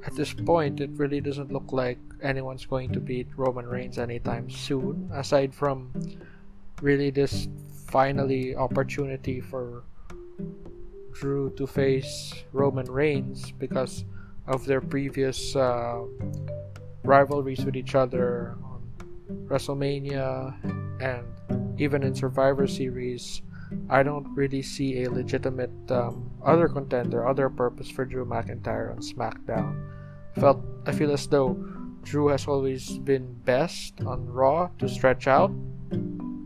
at 0.06 0.14
this 0.14 0.34
point, 0.34 0.80
it 0.80 0.90
really 0.94 1.20
doesn't 1.20 1.50
look 1.50 1.72
like 1.72 1.98
anyone's 2.22 2.66
going 2.66 2.92
to 2.92 3.00
beat 3.00 3.26
Roman 3.36 3.66
Reigns 3.66 3.98
anytime 3.98 4.50
soon, 4.50 5.10
aside 5.12 5.54
from 5.54 5.92
really 6.82 7.10
this 7.10 7.48
finally 7.86 8.54
opportunity 8.54 9.40
for 9.40 9.84
Drew 11.12 11.50
to 11.56 11.66
face 11.66 12.34
Roman 12.52 12.90
Reigns 12.90 13.52
because 13.52 14.04
of 14.46 14.66
their 14.66 14.82
previous 14.82 15.56
uh, 15.56 16.02
rivalries 17.02 17.64
with 17.64 17.76
each 17.76 17.94
other 17.94 18.56
on 18.62 18.82
WrestleMania 19.48 20.52
and 21.00 21.80
even 21.80 22.02
in 22.02 22.14
Survivor 22.14 22.66
Series. 22.66 23.40
I 23.88 24.02
don't 24.02 24.28
really 24.34 24.62
see 24.62 25.04
a 25.04 25.10
legitimate 25.10 25.72
um, 25.90 26.30
other 26.44 26.68
contender, 26.68 27.26
other 27.26 27.48
purpose 27.48 27.88
for 27.88 28.04
Drew 28.04 28.26
McIntyre 28.26 28.90
on 28.90 28.98
SmackDown 28.98 29.93
felt 30.36 30.60
I 30.86 30.92
feel 30.92 31.12
as 31.12 31.26
though 31.26 31.54
Drew 32.02 32.28
has 32.28 32.46
always 32.46 32.98
been 32.98 33.32
best 33.44 34.00
on 34.04 34.26
Raw 34.26 34.68
to 34.78 34.88
stretch 34.88 35.26
out, 35.26 35.50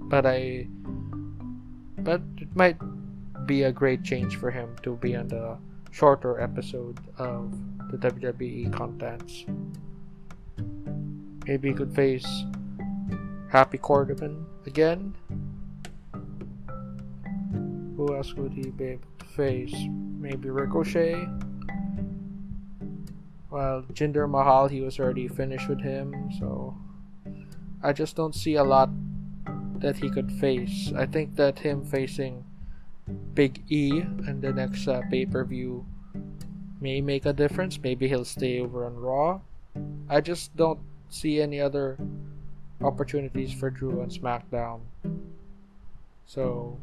but 0.09 0.25
I 0.27 0.69
but 1.99 2.23
it 2.39 2.55
might 2.55 2.79
be 3.47 3.65
a 3.65 3.73
great 3.73 4.05
change 4.05 4.37
for 4.37 4.51
him 4.51 4.77
to 4.83 4.97
be 4.97 5.17
on 5.17 5.29
the 5.29 5.59
shorter 5.91 6.41
episode 6.41 7.01
of 7.19 7.51
the 7.91 7.99
WWE 7.99 8.73
contents. 8.73 9.45
Maybe 11.47 11.69
he 11.69 11.75
could 11.75 11.95
face 11.95 12.27
Happy 13.49 13.79
Corbin 13.79 14.45
again. 14.67 15.15
Who 17.97 18.15
else 18.15 18.35
would 18.35 18.53
he 18.53 18.71
be 18.71 18.85
able 18.85 19.09
to 19.19 19.25
face? 19.25 19.75
Maybe 20.21 20.51
Ricochet. 20.51 21.27
Well, 23.51 23.83
Jinder 23.93 24.29
Mahal, 24.29 24.69
he 24.69 24.83
was 24.83 25.01
already 25.01 25.27
finished 25.27 25.69
with 25.69 25.81
him, 25.81 26.31
so 26.39 26.77
I 27.83 27.93
just 27.93 28.15
don't 28.15 28.35
see 28.35 28.57
a 28.57 28.65
lot 28.65 28.91
that 29.79 29.97
he 29.97 30.11
could 30.11 30.31
face. 30.33 30.93
I 30.95 31.07
think 31.07 31.37
that 31.37 31.59
him 31.59 31.85
facing 31.85 32.45
Big 33.33 33.63
E 33.71 34.01
in 34.01 34.41
the 34.43 34.53
next 34.53 34.87
uh, 34.87 35.01
pay 35.11 35.25
per 35.25 35.45
view 35.45 35.87
may 36.81 37.01
make 37.01 37.25
a 37.25 37.33
difference. 37.33 37.79
Maybe 37.83 38.07
he'll 38.07 38.25
stay 38.25 38.61
over 38.61 38.85
on 38.85 38.97
Raw. 38.97 39.41
I 40.11 40.21
just 40.21 40.55
don't 40.55 40.81
see 41.09 41.41
any 41.41 41.61
other 41.61 41.97
opportunities 42.83 43.53
for 43.53 43.71
Drew 43.71 44.03
on 44.03 44.11
SmackDown. 44.11 44.81
So 46.27 46.79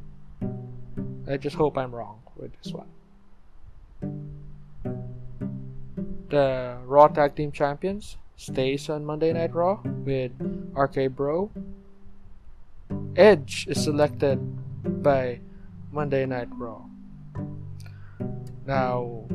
I 1.30 1.38
just 1.38 1.56
hope 1.56 1.78
I'm 1.78 1.94
wrong 1.94 2.22
with 2.38 2.52
this 2.64 2.74
one 2.74 2.88
the 6.30 6.78
Raw 6.86 7.08
Tag 7.08 7.36
Team 7.36 7.52
Champions 7.52 8.18
stays 8.38 8.90
on 8.90 9.06
Monday 9.06 9.34
Night 9.34 9.54
Raw 9.54 9.80
with 9.84 10.32
RK 10.76 11.16
Bro. 11.16 11.52
Edge 13.16 13.68
is 13.70 13.84
selected 13.84 14.40
by 15.04 15.40
Monday 15.92 16.26
Night 16.26 16.50
Raw. 16.52 16.82
Now, 18.66 19.26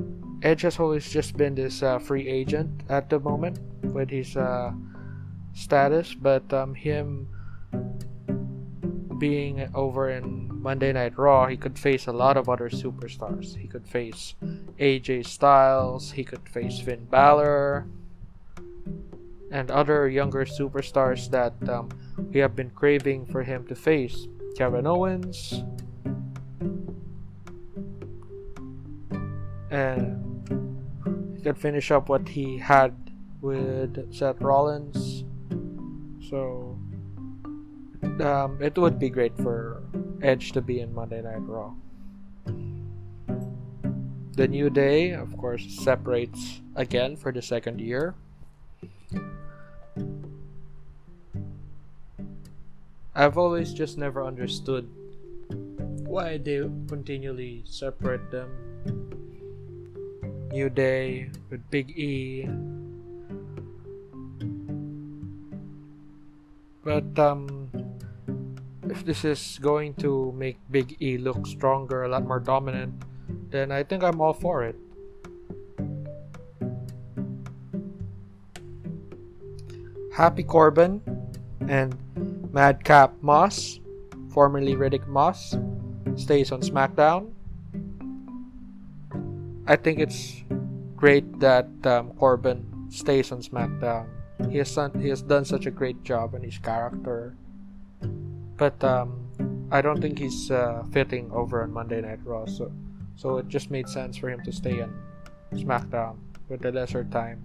Edge 0.43 0.63
has 0.63 0.79
always 0.79 1.09
just 1.11 1.37
been 1.37 1.55
this 1.55 1.83
uh, 1.83 1.99
free 1.99 2.29
agent 2.29 2.83
at 2.89 3.09
the 3.09 3.21
moment 3.21 3.59
with 3.95 4.11
his 4.11 4.37
uh, 4.37 4.73
status, 5.55 6.15
but 6.15 6.53
um, 6.53 6.75
him 6.75 7.29
being 9.19 9.69
over 9.75 10.11
in 10.11 10.50
Monday 10.61 10.93
Night 10.93 11.17
Raw, 11.17 11.47
he 11.47 11.57
could 11.57 11.79
face 11.79 12.07
a 12.07 12.13
lot 12.13 12.37
of 12.37 12.49
other 12.49 12.69
superstars. 12.69 13.57
He 13.57 13.67
could 13.67 13.87
face 13.87 14.35
AJ 14.79 15.27
Styles, 15.27 16.13
he 16.13 16.23
could 16.25 16.47
face 16.49 16.79
Finn 16.79 17.07
Balor, 17.07 17.87
and 19.51 19.71
other 19.71 20.09
younger 20.09 20.45
superstars 20.45 21.31
that 21.31 21.55
um, 21.69 21.89
we 22.33 22.41
have 22.41 22.55
been 22.55 22.71
craving 22.71 23.27
for 23.27 23.43
him 23.43 23.67
to 23.69 23.75
face. 23.75 24.27
Kevin 24.57 24.87
Owens, 24.87 25.63
and 29.71 31.37
he 31.37 31.43
could 31.43 31.57
finish 31.57 31.91
up 31.91 32.09
what 32.09 32.29
he 32.29 32.59
had 32.59 32.93
with 33.41 34.13
Seth 34.13 34.41
Rollins. 34.41 35.25
So 36.29 36.80
um, 38.03 38.59
it 38.61 38.77
would 38.77 38.99
be 38.99 39.09
great 39.09 39.37
for 39.37 39.83
Edge 40.23 40.53
to 40.53 40.61
be 40.61 40.81
in 40.81 40.95
Monday 40.95 41.23
Night 41.23 41.41
Raw. 41.43 41.73
The 44.33 44.49
New 44.49 44.71
Day, 44.71 45.13
of 45.13 45.37
course, 45.37 45.65
separates 45.69 46.61
again 46.77 47.17
for 47.17 47.33
the 47.33 47.43
second 47.43 47.81
year. 47.81 48.15
I've 53.15 53.37
always 53.37 53.75
just 53.75 53.99
never 53.99 54.25
understood 54.25 54.89
why 56.07 56.39
they 56.39 56.65
continually 56.89 57.63
separate 57.67 58.31
them. 58.31 58.49
New 60.53 60.71
Day 60.71 61.31
with 61.51 61.61
Big 61.71 61.91
E. 61.99 62.49
But 66.83 67.19
um 67.19 67.71
if 68.91 69.07
this 69.07 69.25
is 69.25 69.59
going 69.63 69.95
to 70.03 70.35
make 70.37 70.59
Big 70.71 71.01
E 71.01 71.17
look 71.17 71.47
stronger, 71.47 72.03
a 72.03 72.09
lot 72.09 72.27
more 72.27 72.41
dominant, 72.41 72.93
then 73.51 73.71
I 73.71 73.85
think 73.85 74.03
I'm 74.03 74.21
all 74.21 74.35
for 74.35 74.65
it. 74.65 74.75
Happy 80.13 80.43
Corbin 80.43 81.01
and 81.69 81.95
Madcap 82.53 83.15
Moss, 83.23 83.79
formerly 84.35 84.75
Riddick 84.75 85.07
Moss, 85.07 85.57
stays 86.17 86.51
on 86.51 86.61
SmackDown. 86.61 87.31
I 89.67 89.77
think 89.77 90.01
it's 90.01 90.43
great 90.97 91.39
that 91.39 91.71
um, 91.87 92.11
Corbin 92.19 92.67
stays 92.91 93.31
on 93.31 93.41
SmackDown. 93.41 94.09
He 94.51 94.59
has 94.59 94.75
done, 94.75 94.99
he 95.01 95.09
has 95.09 95.23
done 95.23 95.45
such 95.45 95.67
a 95.67 95.71
great 95.71 96.03
job 96.03 96.35
in 96.35 96.43
his 96.43 96.59
character 96.59 97.37
but 98.61 98.85
um, 98.85 99.17
I 99.73 99.81
don't 99.81 100.03
think 100.03 100.19
he's 100.19 100.51
uh, 100.51 100.85
fitting 100.93 101.33
over 101.33 101.63
on 101.63 101.73
Monday 101.73 102.03
Night 102.03 102.21
Raw. 102.23 102.45
So, 102.45 102.71
so 103.17 103.39
it 103.39 103.49
just 103.49 103.71
made 103.71 103.89
sense 103.89 104.19
for 104.19 104.29
him 104.29 104.45
to 104.45 104.53
stay 104.53 104.83
on 104.83 104.93
SmackDown 105.55 106.19
with 106.51 106.61
the 106.61 106.71
lesser 106.71 107.05
time. 107.05 107.43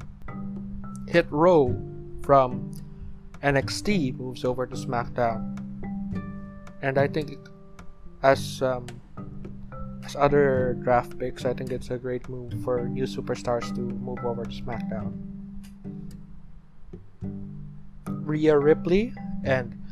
Hit 1.07 1.25
Row 1.31 1.71
from 2.21 2.69
NXT 3.41 4.17
moves 4.17 4.43
over 4.43 4.67
to 4.67 4.75
SmackDown, 4.75 5.55
and 6.81 6.97
I 6.97 7.07
think 7.07 7.39
as 8.21 8.61
um, 8.61 8.85
as 10.03 10.17
other 10.17 10.75
draft 10.83 11.17
picks, 11.17 11.45
I 11.45 11.53
think 11.53 11.71
it's 11.71 11.91
a 11.91 11.97
great 11.97 12.27
move 12.27 12.61
for 12.61 12.89
new 12.89 13.05
superstars 13.05 13.73
to 13.73 13.81
move 13.81 14.19
over 14.25 14.43
to 14.43 14.51
SmackDown. 14.51 15.15
Rhea 18.03 18.57
Ripley 18.59 19.13
and 19.45 19.84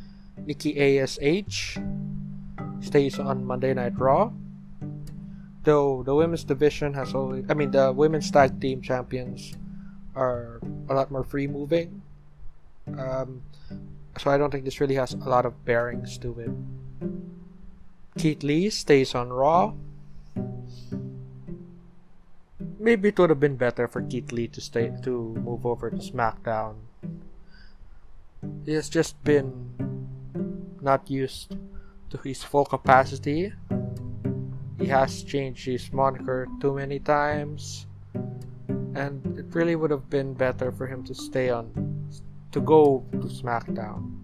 Nikki 0.46 1.00
ASH 1.00 1.80
stays 2.82 3.20
on 3.20 3.46
Monday 3.46 3.74
Night 3.74 3.98
Raw. 3.98 4.32
though 5.64 6.04
the 6.04 6.14
women's 6.14 6.44
division 6.44 6.94
has 6.94 7.16
always 7.16 7.46
I 7.48 7.54
mean 7.54 7.72
the 7.72 7.91
women's 7.96 8.30
tag 8.30 8.60
team 8.60 8.82
champions 8.82 9.56
are 10.16 10.60
a 10.89 10.94
lot 10.94 11.10
more 11.10 11.24
free 11.24 11.48
moving. 11.48 12.02
Um, 13.00 13.41
so 14.20 14.30
I 14.30 14.38
don't 14.38 14.52
think 14.52 14.66
this 14.66 14.80
really 14.80 14.96
has 14.96 15.14
a 15.14 15.18
lot 15.30 15.46
of 15.46 15.66
bearings 15.66 16.18
to 16.20 16.38
it. 16.39 16.52
Keith 18.18 18.44
Lee 18.44 18.70
stays 18.70 19.16
on 19.16 19.32
Raw. 19.32 19.74
Maybe 22.78 23.10
it 23.10 23.18
would 23.18 23.32
have 23.32 23.39
been 23.39 23.56
better 23.56 23.88
for 23.88 24.02
Keith 24.02 24.32
Lee 24.32 24.48
to 24.50 24.62
stay 24.62 24.91
to 25.04 25.34
move 25.39 25.66
over 25.66 25.89
to 25.89 25.98
SmackDown. 25.98 26.76
He 28.66 28.74
has 28.74 28.89
just 28.89 29.24
been 29.24 29.72
not 30.84 31.09
used 31.09 31.55
to 32.09 32.17
his 32.23 32.43
full 32.43 32.65
capacity. 32.65 33.53
He 34.77 34.88
has 34.88 35.23
changed 35.23 35.65
his 35.65 35.91
moniker 35.91 36.47
too 36.59 36.75
many 36.75 36.99
times. 36.99 37.88
And 38.95 39.39
it 39.39 39.55
really 39.55 39.75
would 39.75 39.91
have 39.91 40.09
been 40.09 40.34
better 40.34 40.71
for 40.71 40.88
him 40.88 41.03
to 41.05 41.15
stay 41.15 41.49
on 41.49 41.71
to 42.51 42.61
go 42.61 43.03
to 43.11 43.27
SmackDown. 43.27 44.21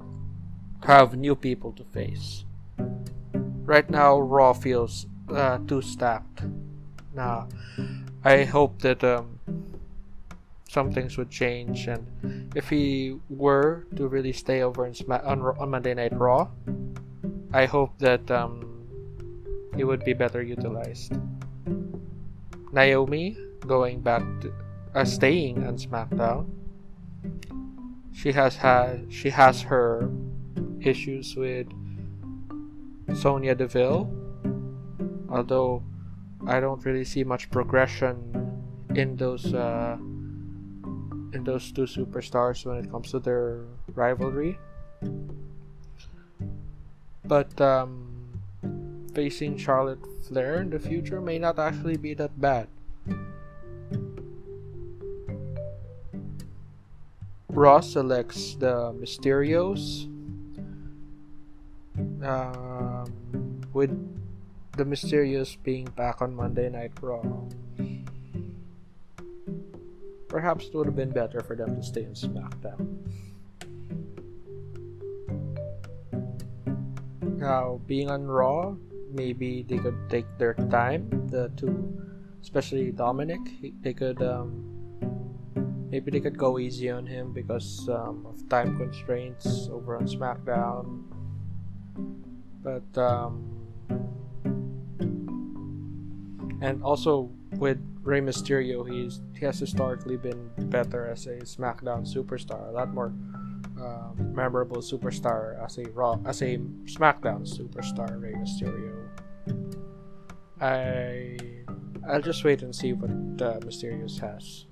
To 0.81 0.87
have 0.87 1.17
new 1.17 1.35
people 1.35 1.71
to 1.73 1.83
face. 1.85 2.45
Right 3.65 3.89
now 3.89 4.19
Raw 4.19 4.53
feels 4.53 5.07
uh, 5.29 5.57
too 5.59 5.81
stacked. 5.81 6.43
Now 7.15 7.47
I 8.23 8.43
hope 8.43 8.81
that 8.81 9.03
um, 9.03 9.39
some 10.69 10.93
things 10.93 11.17
would 11.17 11.31
change, 11.31 11.87
and 11.87 12.05
if 12.55 12.69
he 12.69 13.17
were 13.27 13.87
to 13.95 14.07
really 14.07 14.31
stay 14.31 14.61
over 14.61 14.85
in 14.85 14.93
Sma- 14.93 15.25
on, 15.25 15.41
on 15.41 15.69
Monday 15.69 15.95
Night 15.95 16.13
Raw, 16.13 16.47
I 17.51 17.65
hope 17.65 17.97
that 17.97 18.29
um, 18.29 18.85
he 19.75 19.83
would 19.83 20.05
be 20.05 20.13
better 20.13 20.43
utilized. 20.43 21.17
Naomi 22.71 23.35
going 23.65 24.01
back 24.01 24.21
to 24.41 24.53
uh, 24.93 25.03
staying 25.03 25.65
on 25.65 25.77
SmackDown. 25.77 26.45
She 28.13 28.31
has 28.31 28.55
had 28.55 29.09
she 29.09 29.31
has 29.31 29.63
her 29.63 30.11
issues 30.81 31.35
with 31.35 31.65
Sonya 33.15 33.55
Deville, 33.55 34.05
although 35.29 35.81
I 36.45 36.59
don't 36.59 36.83
really 36.85 37.05
see 37.05 37.23
much 37.23 37.49
progression 37.49 38.21
in 38.93 39.15
those 39.15 39.53
uh, 39.53 39.97
in 41.33 41.43
those 41.43 41.71
two 41.71 41.83
superstars 41.83 42.65
when 42.65 42.77
it 42.77 42.91
comes 42.91 43.11
to 43.11 43.19
their 43.19 43.65
rivalry. 43.93 44.57
But 47.25 47.53
um, 47.61 48.09
facing 49.13 49.57
Charlotte 49.57 49.99
Flair 50.27 50.61
in 50.61 50.69
the 50.69 50.79
future 50.79 51.21
may 51.21 51.37
not 51.37 51.59
actually 51.59 51.97
be 51.97 52.13
that 52.15 52.39
bad. 52.39 52.67
Raw 57.49 57.81
selects 57.81 58.55
the 58.55 58.93
Mysterios. 58.93 60.05
Um, 62.23 63.61
with 63.73 63.91
the 64.77 64.85
Mysterios 64.85 65.57
being 65.63 65.85
back 65.95 66.21
on 66.21 66.33
Monday 66.35 66.69
Night 66.69 66.93
Raw. 67.01 67.21
Perhaps 70.29 70.67
it 70.67 70.75
would 70.75 70.85
have 70.85 70.95
been 70.95 71.09
better 71.09 71.41
for 71.41 71.55
them 71.55 71.75
to 71.75 71.83
stay 71.83 72.03
in 72.03 72.13
SmackDown. 72.13 72.85
Now, 77.39 77.81
being 77.87 78.11
on 78.11 78.27
Raw, 78.27 78.75
maybe 79.11 79.65
they 79.67 79.79
could 79.79 79.97
take 80.09 80.27
their 80.37 80.53
time. 80.69 81.09
The 81.27 81.49
two, 81.57 81.97
especially 82.41 82.91
Dominic, 82.91 83.41
they 83.81 83.93
could 83.93 84.21
um, 84.21 84.69
maybe 85.89 86.11
they 86.11 86.19
could 86.19 86.37
go 86.37 86.59
easy 86.59 86.89
on 86.89 87.07
him 87.07 87.33
because 87.33 87.89
um, 87.89 88.25
of 88.29 88.47
time 88.49 88.77
constraints 88.77 89.67
over 89.71 89.97
on 89.97 90.05
SmackDown. 90.05 91.03
But 92.61 92.85
um, 93.01 93.49
and 96.61 96.83
also 96.83 97.31
with 97.57 97.79
Rey 98.09 98.21
Mysterio, 98.21 98.89
he's 98.89 99.21
he 99.37 99.45
has 99.45 99.59
historically 99.59 100.17
been 100.17 100.49
better 100.57 101.05
as 101.05 101.27
a 101.27 101.37
SmackDown 101.45 102.09
superstar, 102.11 102.67
a 102.67 102.71
lot 102.71 102.91
more 102.91 103.13
uh, 103.79 104.09
memorable 104.17 104.81
superstar 104.81 105.63
as 105.63 105.77
a 105.77 105.83
Raw 105.91 106.17
as 106.25 106.41
a 106.41 106.57
SmackDown 106.89 107.45
superstar. 107.45 108.19
Rey 108.19 108.33
Mysterio. 108.33 108.97
I 110.59 111.37
I'll 112.09 112.19
just 112.19 112.43
wait 112.43 112.63
and 112.63 112.75
see 112.75 112.93
what 112.93 113.11
uh, 113.45 113.59
Mysterios 113.59 114.17
has. 114.17 114.65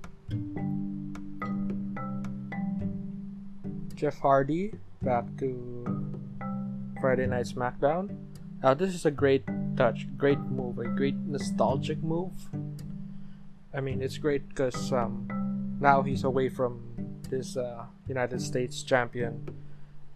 Jeff 3.94 4.18
Hardy 4.18 4.72
back 5.00 5.24
to 5.38 5.86
Friday 7.00 7.28
Night 7.28 7.46
SmackDown. 7.46 8.18
Now 8.64 8.74
this 8.74 8.96
is 8.96 9.06
a 9.06 9.12
great 9.12 9.44
touch, 9.76 10.08
great 10.16 10.40
move, 10.40 10.80
a 10.80 10.88
great 10.88 11.14
nostalgic 11.14 12.02
move. 12.02 12.34
I 13.78 13.80
mean, 13.80 14.02
it's 14.02 14.18
great 14.18 14.48
because 14.48 14.92
um, 14.92 15.28
now 15.80 16.02
he's 16.02 16.24
away 16.24 16.48
from 16.48 16.82
this 17.30 17.56
uh, 17.56 17.84
United 18.08 18.42
States 18.42 18.82
champion 18.82 19.48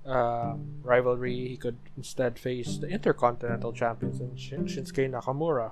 uh, 0.04 0.54
rivalry. 0.82 1.46
He 1.46 1.56
could 1.56 1.76
instead 1.96 2.40
face 2.40 2.78
the 2.78 2.88
Intercontinental 2.88 3.72
champions 3.72 4.18
in 4.18 4.34
Shin- 4.36 4.64
Shinsuke 4.66 5.08
Nakamura, 5.08 5.70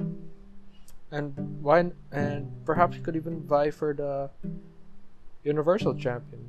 and 1.11 1.35
why? 1.61 1.91
And 2.13 2.65
perhaps 2.65 2.95
he 2.95 3.03
could 3.03 3.17
even 3.17 3.43
vie 3.43 3.73
for 3.73 3.93
the 3.93 4.31
Universal 5.43 5.97
champion. 5.97 6.47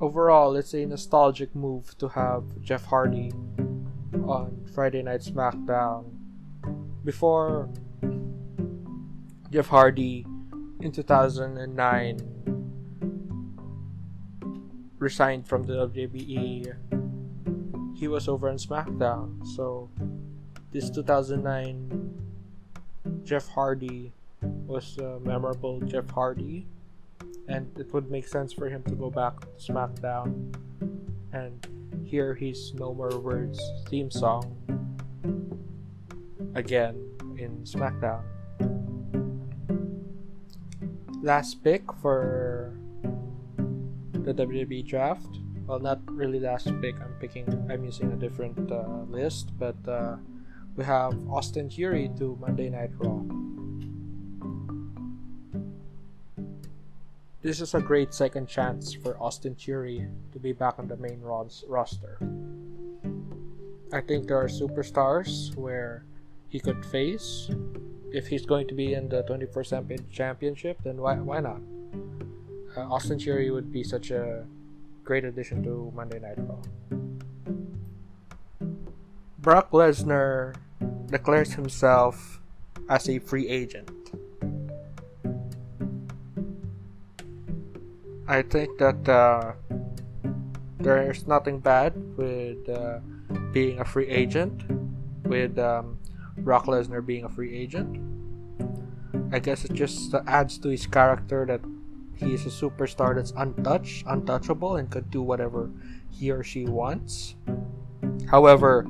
overall, 0.00 0.56
it's 0.56 0.74
a 0.74 0.84
nostalgic 0.84 1.54
move 1.54 1.96
to 1.98 2.08
have 2.08 2.42
Jeff 2.62 2.84
Hardy 2.86 3.32
on 4.14 4.66
Friday 4.74 5.02
Night 5.02 5.20
SmackDown. 5.20 6.04
Before 7.04 7.68
Jeff 9.50 9.68
Hardy 9.68 10.26
in 10.80 10.92
2009 10.92 12.18
resigned 14.98 15.46
from 15.48 15.64
the 15.64 15.88
WWE, 15.88 16.74
he 17.96 18.08
was 18.08 18.28
over 18.28 18.48
on 18.48 18.56
SmackDown. 18.56 19.46
So 19.56 19.90
this 20.72 20.90
2009 20.90 22.10
Jeff 23.24 23.48
Hardy 23.48 24.12
was 24.42 24.98
a 24.98 25.20
memorable 25.20 25.80
Jeff 25.80 26.10
Hardy 26.10 26.66
and 27.48 27.66
it 27.78 27.92
would 27.92 28.10
make 28.10 28.26
sense 28.28 28.52
for 28.52 28.68
him 28.68 28.82
to 28.84 28.94
go 28.94 29.10
back 29.10 29.40
to 29.40 29.46
SmackDown 29.72 30.54
and 31.32 31.66
hear 32.04 32.34
his 32.34 32.74
No 32.74 32.94
More 32.94 33.18
Words 33.18 33.60
theme 33.88 34.10
song 34.10 34.56
again 36.54 36.98
in 37.38 37.62
SmackDown. 37.64 38.22
Last 41.22 41.62
pick 41.62 41.82
for 42.00 42.74
the 44.12 44.34
WWE 44.34 44.86
draft. 44.86 45.38
Well, 45.66 45.78
not 45.78 46.00
really 46.10 46.40
last 46.40 46.66
pick. 46.80 46.98
I'm 47.00 47.14
picking. 47.20 47.46
I'm 47.70 47.84
using 47.84 48.10
a 48.12 48.16
different 48.16 48.72
uh, 48.72 49.04
list, 49.06 49.52
but 49.58 49.76
uh, 49.86 50.16
we 50.76 50.84
have 50.84 51.14
Austin 51.28 51.70
Theory 51.70 52.10
to 52.18 52.36
Monday 52.40 52.70
Night 52.70 52.90
Raw. 52.98 53.22
This 57.42 57.62
is 57.62 57.72
a 57.72 57.80
great 57.80 58.12
second 58.12 58.48
chance 58.48 58.92
for 58.92 59.16
Austin 59.16 59.54
Theory 59.54 60.06
to 60.32 60.38
be 60.38 60.52
back 60.52 60.74
on 60.78 60.88
the 60.88 60.96
main 60.98 61.22
roster. 61.22 62.18
I 63.94 64.02
think 64.02 64.28
there 64.28 64.36
are 64.36 64.46
superstars 64.46 65.56
where 65.56 66.04
he 66.50 66.60
could 66.60 66.84
face. 66.84 67.48
If 68.12 68.28
he's 68.28 68.44
going 68.44 68.68
to 68.68 68.74
be 68.74 68.92
in 68.92 69.08
the 69.08 69.22
21st 69.22 70.10
Championship, 70.12 70.82
then 70.84 70.98
why, 70.98 71.14
why 71.14 71.40
not? 71.40 71.62
Uh, 72.76 72.92
Austin 72.92 73.18
Theory 73.18 73.50
would 73.50 73.72
be 73.72 73.84
such 73.84 74.10
a 74.10 74.44
great 75.02 75.24
addition 75.24 75.62
to 75.62 75.90
Monday 75.96 76.18
Night 76.18 76.36
Raw. 76.36 76.60
Brock 79.38 79.70
Lesnar 79.70 80.56
declares 81.06 81.54
himself 81.54 82.38
as 82.90 83.08
a 83.08 83.18
free 83.18 83.48
agent. 83.48 83.90
I 88.30 88.42
think 88.42 88.78
that 88.78 89.08
uh, 89.08 89.58
there's 90.78 91.26
nothing 91.26 91.58
bad 91.58 91.98
with 92.16 92.62
uh, 92.68 93.00
being 93.50 93.80
a 93.80 93.84
free 93.84 94.06
agent, 94.06 94.62
with 95.24 95.58
um, 95.58 95.98
Brock 96.38 96.66
Lesnar 96.66 97.04
being 97.04 97.24
a 97.24 97.28
free 97.28 97.52
agent. 97.58 97.98
I 99.32 99.40
guess 99.40 99.64
it 99.64 99.72
just 99.72 100.14
adds 100.28 100.58
to 100.58 100.68
his 100.68 100.86
character 100.86 101.44
that 101.44 101.60
he's 102.14 102.46
a 102.46 102.54
superstar 102.54 103.16
that's 103.16 103.32
untouched, 103.36 104.06
untouchable, 104.06 104.76
and 104.76 104.88
could 104.88 105.10
do 105.10 105.22
whatever 105.22 105.68
he 106.08 106.30
or 106.30 106.44
she 106.44 106.66
wants. 106.66 107.34
However, 108.30 108.86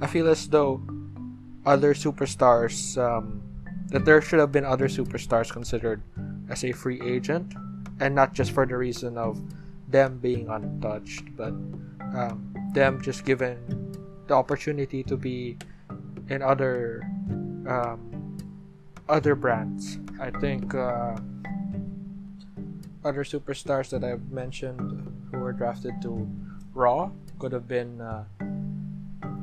I 0.00 0.06
feel 0.06 0.28
as 0.28 0.46
though 0.46 0.80
other 1.66 1.94
superstars 1.94 2.96
um, 2.96 3.42
that 3.88 4.04
there 4.04 4.22
should 4.22 4.38
have 4.38 4.52
been 4.52 4.64
other 4.64 4.86
superstars 4.86 5.50
considered 5.50 6.00
as 6.48 6.62
a 6.62 6.70
free 6.70 7.02
agent, 7.02 7.54
and 8.00 8.14
not 8.14 8.32
just 8.32 8.52
for 8.52 8.66
the 8.66 8.76
reason 8.76 9.18
of 9.18 9.40
them 9.88 10.18
being 10.18 10.48
untouched, 10.48 11.24
but 11.36 11.52
um, 12.14 12.54
them 12.72 13.00
just 13.00 13.24
given 13.24 13.58
the 14.26 14.34
opportunity 14.34 15.02
to 15.02 15.16
be 15.16 15.56
in 16.28 16.42
other 16.42 17.02
um, 17.68 18.36
other 19.08 19.34
brands. 19.34 19.98
I 20.20 20.30
think 20.30 20.74
uh, 20.74 21.16
other 23.04 23.24
superstars 23.24 23.90
that 23.90 24.02
I've 24.02 24.30
mentioned 24.30 24.80
who 25.30 25.38
were 25.38 25.52
drafted 25.52 26.00
to 26.02 26.28
Raw 26.72 27.10
could 27.38 27.52
have 27.52 27.68
been 27.68 28.00
uh, 28.00 28.24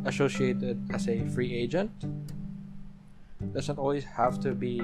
associated 0.05 0.81
as 0.93 1.07
a 1.07 1.23
free 1.29 1.53
agent. 1.53 1.91
Doesn't 3.53 3.77
always 3.77 4.03
have 4.03 4.39
to 4.41 4.53
be 4.53 4.81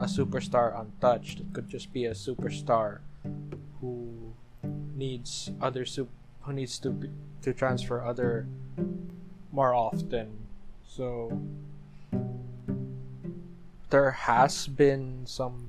a 0.00 0.04
superstar 0.06 0.78
untouched. 0.78 1.40
It 1.40 1.52
could 1.52 1.68
just 1.68 1.92
be 1.92 2.04
a 2.04 2.12
superstar 2.12 3.00
who 3.80 4.32
needs 4.94 5.50
other 5.60 5.84
sup- 5.84 6.08
who 6.42 6.52
needs 6.52 6.78
to 6.80 6.90
be- 6.90 7.10
to 7.42 7.52
transfer 7.52 8.02
other 8.04 8.46
more 9.52 9.74
often. 9.74 10.46
So 10.86 11.38
there 13.90 14.10
has 14.10 14.66
been 14.66 15.26
some 15.26 15.68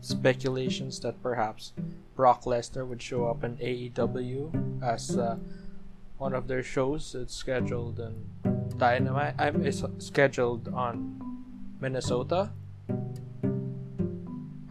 speculations 0.00 1.00
that 1.00 1.22
perhaps 1.22 1.72
Brock 2.14 2.44
Lesnar 2.44 2.86
would 2.86 3.02
show 3.02 3.26
up 3.26 3.42
in 3.42 3.56
AEW 3.56 4.82
as 4.82 5.16
uh, 5.16 5.36
one 6.18 6.34
of 6.34 6.46
their 6.46 6.62
shows. 6.62 7.14
It's 7.14 7.34
scheduled 7.34 7.98
in 7.98 8.14
Dynamite. 8.78 9.34
I'm 9.38 9.64
it's 9.66 9.82
scheduled 9.98 10.68
on 10.68 11.20
Minnesota. 11.80 12.50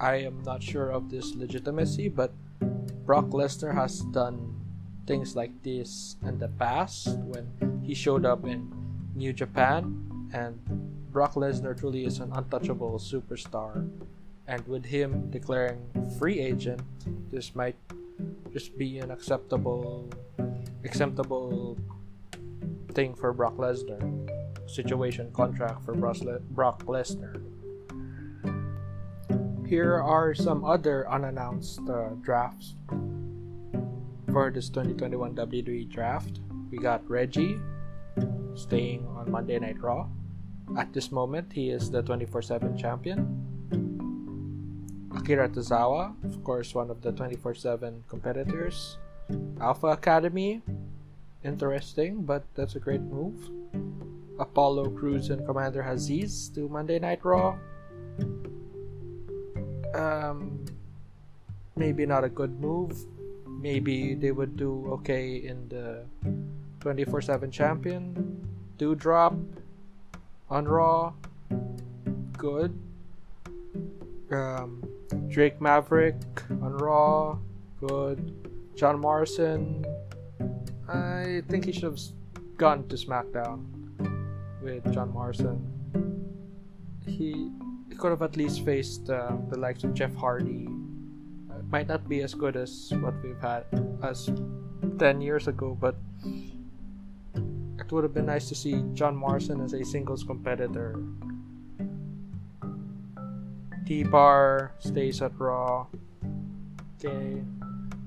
I 0.03 0.15
am 0.27 0.43
not 0.43 0.61
sure 0.61 0.89
of 0.91 1.09
this 1.09 1.33
legitimacy, 1.33 2.09
but 2.09 2.33
Brock 3.05 3.31
Lesnar 3.31 3.73
has 3.73 4.01
done 4.11 4.59
things 5.07 5.35
like 5.35 5.51
this 5.63 6.17
in 6.23 6.39
the 6.39 6.49
past 6.59 7.17
when 7.31 7.47
he 7.83 7.93
showed 7.95 8.25
up 8.25 8.43
in 8.43 8.67
New 9.15 9.31
Japan 9.31 10.27
and 10.33 10.59
Brock 11.11 11.35
Lesnar 11.35 11.77
truly 11.79 12.03
is 12.03 12.19
an 12.19 12.31
untouchable 12.33 12.99
superstar. 12.99 13.87
And 14.47 14.67
with 14.67 14.83
him 14.83 15.31
declaring 15.31 15.79
free 16.19 16.39
agent 16.39 16.81
this 17.31 17.55
might 17.55 17.75
just 18.51 18.77
be 18.77 18.99
an 18.99 19.09
acceptable 19.09 20.09
acceptable 20.83 21.77
thing 22.91 23.15
for 23.15 23.31
Brock 23.31 23.55
Lesnar. 23.55 24.03
Situation 24.67 25.31
contract 25.31 25.85
for 25.85 25.93
Brock 25.93 26.17
Lesnar 26.83 27.39
here 29.73 29.97
are 29.97 30.35
some 30.37 30.61
other 30.61 31.09
unannounced 31.09 31.81
uh, 31.89 32.13
drafts 32.21 32.77
for 34.29 34.53
this 34.53 34.69
2021 34.69 35.33
WWE 35.33 35.89
draft. 35.89 36.45
We 36.69 36.77
got 36.77 37.01
Reggie 37.09 37.57
staying 38.53 39.01
on 39.17 39.33
Monday 39.33 39.57
Night 39.57 39.81
Raw. 39.81 40.05
At 40.77 40.93
this 40.93 41.09
moment, 41.11 41.49
he 41.49 41.73
is 41.73 41.89
the 41.89 42.03
24 42.05 42.43
7 42.43 42.77
champion. 42.77 43.25
Akira 45.09 45.49
Tozawa, 45.49 46.13
of 46.21 46.43
course, 46.43 46.77
one 46.77 46.91
of 46.93 47.01
the 47.01 47.11
24 47.11 47.55
7 47.55 48.03
competitors. 48.07 49.01
Alpha 49.59 49.87
Academy, 49.87 50.61
interesting, 51.43 52.21
but 52.21 52.45
that's 52.53 52.75
a 52.75 52.79
great 52.79 53.01
move. 53.01 53.49
Apollo 54.37 54.91
Crews 54.91 55.31
and 55.31 55.43
Commander 55.47 55.81
Azeez 55.81 56.53
to 56.53 56.69
Monday 56.69 56.99
Night 56.99 57.25
Raw. 57.25 57.57
Um, 59.93 60.65
maybe 61.75 62.05
not 62.05 62.23
a 62.23 62.29
good 62.29 62.59
move 62.59 63.05
maybe 63.63 64.13
they 64.13 64.31
would 64.31 64.57
do 64.57 64.85
okay 64.91 65.37
in 65.37 65.69
the 65.69 66.03
24 66.81 67.21
7 67.21 67.49
champion. 67.49 68.45
Doudrop 68.77 69.39
on 70.49 70.65
Raw. 70.65 71.13
Good. 72.37 72.77
Um, 74.29 74.83
Drake 75.29 75.61
Maverick 75.61 76.19
on 76.49 76.73
Raw. 76.75 77.37
Good. 77.79 78.19
John 78.75 78.99
Morrison. 78.99 79.85
I 80.89 81.41
think 81.47 81.63
he 81.63 81.71
should 81.71 81.83
have 81.83 81.99
gone 82.57 82.85
to 82.89 82.95
SmackDown 82.97 83.63
with 84.61 84.83
John 84.93 85.11
Morrison. 85.13 85.63
He, 87.07 87.49
he 87.93 87.99
could 87.99 88.09
have 88.09 88.23
at 88.23 88.35
least 88.35 88.65
faced 88.65 89.11
uh, 89.11 89.37
the 89.51 89.57
likes 89.59 89.83
of 89.83 89.93
Jeff 89.93 90.15
Hardy 90.15 90.67
might 91.69 91.87
not 91.87 92.09
be 92.09 92.21
as 92.21 92.33
good 92.33 92.55
as 92.55 92.91
what 93.01 93.13
we've 93.23 93.39
had 93.39 93.65
as 94.01 94.31
10 94.97 95.21
years 95.21 95.47
ago, 95.47 95.77
but 95.79 95.95
it 97.35 97.91
would 97.91 98.03
have 98.03 98.13
been 98.15 98.25
nice 98.25 98.49
to 98.49 98.55
see 98.55 98.83
John 98.93 99.15
Morrison 99.15 99.61
as 99.61 99.73
a 99.73 99.85
singles 99.85 100.23
competitor. 100.23 100.97
T 103.85 104.03
Bar 104.03 104.73
stays 104.79 105.21
at 105.21 105.37
Raw. 105.37 105.85
Okay. 106.97 107.43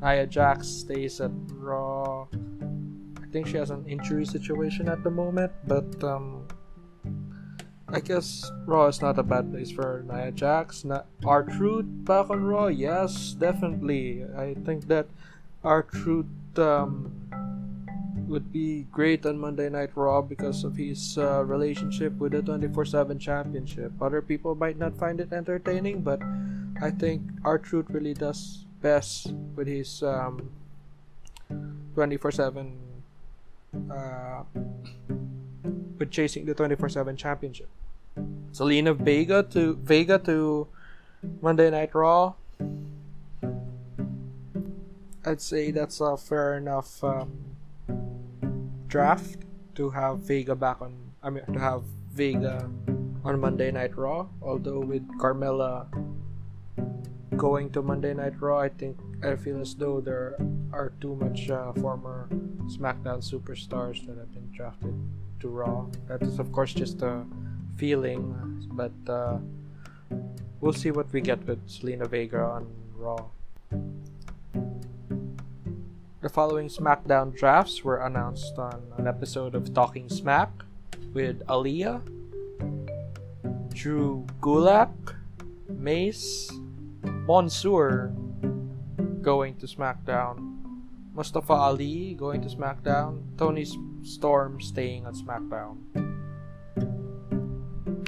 Nia 0.03 0.27
Jax 0.27 0.67
stays 0.67 1.21
at 1.21 1.31
Raw. 1.55 2.27
I 3.23 3.27
think 3.31 3.47
she 3.47 3.57
has 3.57 3.71
an 3.71 3.87
injury 3.87 4.27
situation 4.27 4.89
at 4.89 5.05
the 5.05 5.11
moment, 5.11 5.53
but 5.67 6.03
um, 6.03 6.47
I 7.89 8.01
guess 8.01 8.51
Raw 8.67 8.89
is 8.89 9.01
not 9.01 9.17
a 9.19 9.23
bad 9.23 9.53
place 9.53 9.71
for 9.71 10.05
Nia 10.11 10.33
Jax. 10.33 10.85
R-Truth 11.25 11.87
back 12.03 12.29
on 12.31 12.43
Raw, 12.45 12.67
yes, 12.67 13.37
definitely. 13.39 14.25
I 14.37 14.55
think 14.67 14.89
that 14.89 15.07
R-Truth 15.63 16.27
um, 16.59 17.13
would 18.27 18.53
be 18.53 18.87
great 18.91 19.25
on 19.25 19.39
Monday 19.39 19.69
Night 19.69 19.91
Raw 19.95 20.21
because 20.21 20.65
of 20.65 20.75
his 20.75 21.17
uh, 21.17 21.45
relationship 21.45 22.19
with 22.19 22.33
the 22.33 22.43
24/7 22.43 23.21
Championship. 23.21 23.93
Other 24.03 24.21
people 24.21 24.57
might 24.57 24.79
not 24.79 24.99
find 24.99 25.21
it 25.21 25.33
entertaining, 25.33 26.03
but 26.03 26.21
I 26.83 26.91
think 26.91 27.23
R-Truth 27.45 27.87
really 27.91 28.15
does 28.15 28.65
best 28.83 29.31
with 29.55 29.69
his 29.71 30.03
24/7 30.03 32.59
um, 32.59 32.75
uh, 33.91 34.43
with 35.99 36.11
chasing 36.11 36.45
the 36.47 36.55
24/7 36.55 37.17
championship. 37.17 37.69
Zelina 38.53 38.97
Vega 38.97 39.43
to 39.43 39.75
Vega 39.77 40.19
to 40.21 40.69
Monday 41.41 41.71
Night 41.71 41.95
Raw. 41.95 42.35
I'd 45.25 45.41
say 45.41 45.71
that's 45.71 46.01
a 46.01 46.17
fair 46.17 46.57
enough 46.57 47.03
um, 47.03 47.57
draft 48.87 49.43
to 49.75 49.91
have 49.91 50.21
Vega 50.21 50.55
back 50.55 50.81
on. 50.81 50.95
I 51.23 51.31
mean, 51.31 51.45
to 51.53 51.59
have 51.59 51.83
Vega 52.13 52.71
on 53.25 53.41
Monday 53.41 53.71
Night 53.71 53.97
Raw. 53.97 54.29
Although 54.41 54.81
with 54.81 55.07
Carmella 55.19 55.91
going 57.37 57.71
to 57.71 57.83
Monday 57.83 58.15
Night 58.15 58.41
Raw, 58.41 58.61
I 58.61 58.69
think 58.69 58.97
I 59.23 59.35
feel 59.37 59.61
as 59.61 59.75
though 59.75 60.01
there 60.01 60.37
are 60.73 60.93
too 61.01 61.17
much 61.17 61.51
uh, 61.51 61.73
former 61.75 62.29
SmackDown 62.67 63.21
superstars 63.21 64.07
that 64.07 64.17
have 64.17 64.33
been 64.33 64.51
drafted 64.53 64.95
to 65.41 65.49
Raw. 65.49 65.87
That 66.09 66.23
is, 66.23 66.39
of 66.39 66.53
course, 66.53 66.73
just 66.73 67.03
a 67.03 67.25
feeling, 67.77 68.35
but 68.73 68.93
uh, 69.09 69.39
we'll 70.61 70.73
see 70.73 70.91
what 70.91 71.13
we 71.13 71.21
get 71.21 71.47
with 71.47 71.67
Zelina 71.69 72.09
Vega 72.09 72.41
on 72.41 72.67
Raw. 72.97 73.25
The 76.23 76.29
following 76.29 76.69
SmackDown 76.69 77.37
drafts 77.37 77.85
were 77.85 77.99
announced 77.99 78.59
on 78.59 78.83
an 78.99 79.07
episode 79.07 79.55
of 79.55 79.73
Talking 79.73 80.09
Smack 80.09 80.51
with 81.13 81.47
Aliyah, 81.47 82.03
Drew 83.73 84.27
Gulak, 84.41 85.15
Mace, 85.69 86.51
Mansoor 87.29 88.13
going 89.23 89.57
to 89.57 89.67
SmackDown, 89.67 90.56
Mustafa 91.17 91.55
Ali 91.55 92.13
going 92.13 92.43
to 92.43 92.49
SmackDown, 92.49 93.25
Toni 93.39 93.65
Storm 94.05 94.61
staying 94.61 95.07
on 95.07 95.17
SmackDown. 95.17 95.81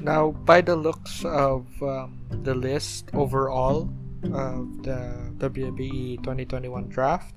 Now, 0.05 0.33
by 0.45 0.61
the 0.61 0.77
looks 0.77 1.25
of 1.25 1.65
um, 1.83 2.21
the 2.45 2.55
list 2.55 3.09
overall 3.15 3.89
of 4.29 4.85
the 4.85 5.33
WWE 5.41 6.21
2021 6.21 6.89
draft, 6.89 7.35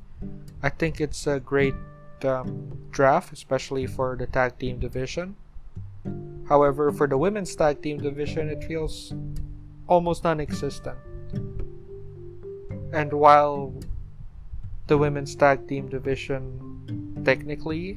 I 0.62 0.68
think 0.68 1.00
it's 1.00 1.26
a 1.26 1.40
great 1.40 1.74
um, 2.26 2.68
draft, 2.92 3.32
especially 3.32 3.88
for 3.88 4.18
the 4.20 4.28
tag 4.28 4.60
team 4.60 4.78
division. 4.78 5.38
However, 6.50 6.92
for 6.92 7.08
the 7.08 7.18
women's 7.18 7.56
tag 7.56 7.82
team 7.82 7.98
division, 7.98 8.50
it 8.50 8.62
feels 8.66 9.14
almost 9.88 10.26
non 10.26 10.42
existent. 10.42 11.00
And 12.92 13.14
while 13.14 13.74
the 14.92 14.98
women's 14.98 15.34
tag 15.40 15.64
team 15.72 15.88
division 15.88 16.60
technically 17.24 17.96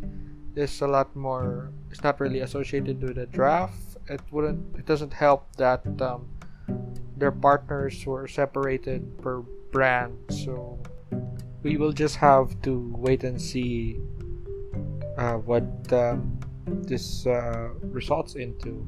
is 0.54 0.80
a 0.80 0.86
lot 0.86 1.10
more. 1.16 1.74
It's 1.90 2.04
not 2.06 2.20
really 2.20 2.38
associated 2.38 3.02
with 3.02 3.16
the 3.16 3.26
draft. 3.26 3.98
It 4.06 4.22
wouldn't. 4.30 4.78
It 4.78 4.86
doesn't 4.86 5.12
help 5.12 5.50
that 5.56 5.82
um, 5.98 6.30
their 7.18 7.34
partners 7.34 8.06
were 8.06 8.28
separated 8.30 9.02
per 9.18 9.42
brand. 9.74 10.14
So 10.30 10.78
we 11.66 11.78
will 11.82 11.90
just 11.90 12.14
have 12.22 12.54
to 12.62 12.94
wait 12.94 13.24
and 13.24 13.42
see 13.42 13.98
uh, 15.18 15.42
what 15.42 15.66
um, 15.90 16.38
this 16.86 17.26
uh, 17.26 17.74
results 17.90 18.38
into. 18.38 18.86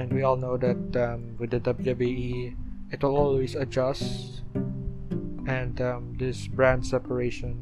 And 0.00 0.08
we 0.10 0.22
all 0.22 0.40
know 0.40 0.56
that 0.56 0.96
um, 0.96 1.36
with 1.36 1.50
the 1.50 1.60
WWE, 1.60 2.56
it 2.88 3.02
will 3.04 3.18
always 3.18 3.54
adjust, 3.54 4.37
and 5.48 5.80
um, 5.80 6.12
this 6.20 6.46
brand 6.46 6.84
separation 6.84 7.56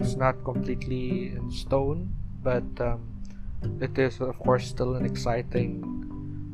is 0.00 0.16
not 0.16 0.42
completely 0.42 1.36
in 1.36 1.50
stone, 1.52 2.08
but 2.42 2.64
um, 2.80 3.04
it 3.80 3.98
is, 3.98 4.20
of 4.20 4.38
course, 4.38 4.66
still 4.66 4.96
an 4.96 5.04
exciting 5.04 5.84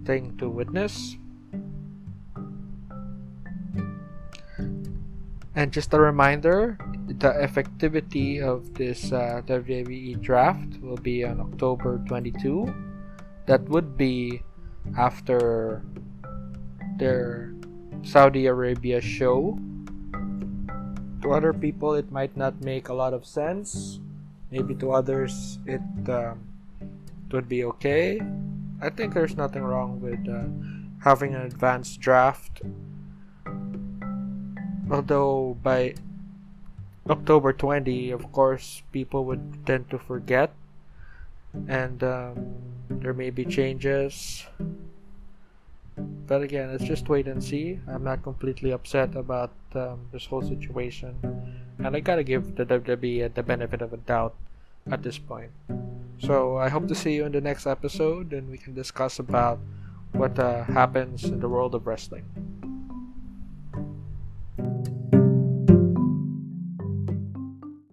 thing 0.05 0.36
to 0.38 0.51
witness. 0.51 1.16
And 5.55 5.72
just 5.72 5.94
a 5.94 6.01
reminder 6.01 6.78
the 7.07 7.30
effectivity 7.38 8.42
of 8.42 8.74
this 8.74 9.12
uh, 9.12 9.42
WWE 9.46 10.20
draft 10.20 10.80
will 10.82 10.96
be 10.96 11.24
on 11.24 11.40
October 11.40 12.03
22. 12.07 12.74
That 13.46 13.62
would 13.68 13.96
be 13.96 14.42
after 14.98 15.82
their 16.98 17.55
Saudi 18.03 18.46
Arabia 18.46 19.01
show. 19.01 19.59
To 21.23 21.33
other 21.33 21.53
people, 21.53 21.95
it 21.95 22.11
might 22.11 22.37
not 22.37 22.61
make 22.62 22.89
a 22.89 22.95
lot 22.95 23.12
of 23.12 23.27
sense. 23.27 24.01
Maybe 24.51 24.75
to 24.77 24.93
others, 24.93 25.59
it, 25.66 25.83
um, 26.09 26.41
it 26.81 27.33
would 27.33 27.49
be 27.49 27.64
okay. 27.64 28.21
I 28.81 28.91
think 28.91 29.14
there's 29.14 29.37
nothing 29.37 29.62
wrong 29.62 30.01
with 30.01 30.27
uh, 30.27 30.49
having 31.05 31.35
an 31.35 31.43
advanced 31.43 32.01
draft 32.01 32.62
although 34.91 35.57
by 35.62 35.95
October 37.09 37.53
20, 37.53 38.11
of 38.11 38.33
course, 38.33 38.83
people 38.93 39.25
would 39.25 39.64
tend 39.64 39.89
to 39.91 39.99
forget, 39.99 40.53
and 41.68 42.03
um, 42.03 42.55
there 42.91 43.14
may 43.14 43.31
be 43.31 43.45
changes. 43.45 44.45
But 46.26 46.42
again, 46.42 46.70
let's 46.70 46.84
just 46.84 47.09
wait 47.09 47.26
and 47.26 47.42
see. 47.42 47.80
I'm 47.88 48.05
not 48.05 48.22
completely 48.22 48.70
upset 48.70 49.16
about 49.16 49.51
um, 49.74 50.07
this 50.12 50.26
whole 50.26 50.42
situation, 50.42 51.18
and 51.78 51.96
I 51.96 52.01
gotta 52.01 52.22
give 52.22 52.57
the 52.57 52.64
WWE 52.64 53.34
the 53.34 53.42
benefit 53.42 53.82
of 53.82 53.92
a 53.92 53.96
doubt 53.96 54.34
at 54.90 55.03
this 55.03 55.18
point. 55.18 55.51
So 56.18 56.59
I 56.59 56.68
hope 56.68 56.86
to 56.88 56.94
see 56.94 57.14
you 57.14 57.24
in 57.24 57.32
the 57.32 57.40
next 57.40 57.66
episode, 57.66 58.32
and 58.32 58.51
we 58.51 58.59
can 58.59 58.74
discuss 58.74 59.18
about 59.18 59.59
what 60.12 60.38
uh, 60.38 60.64
happens 60.64 61.24
in 61.24 61.40
the 61.40 61.48
world 61.48 61.74
of 61.74 61.86
wrestling. 61.86 62.24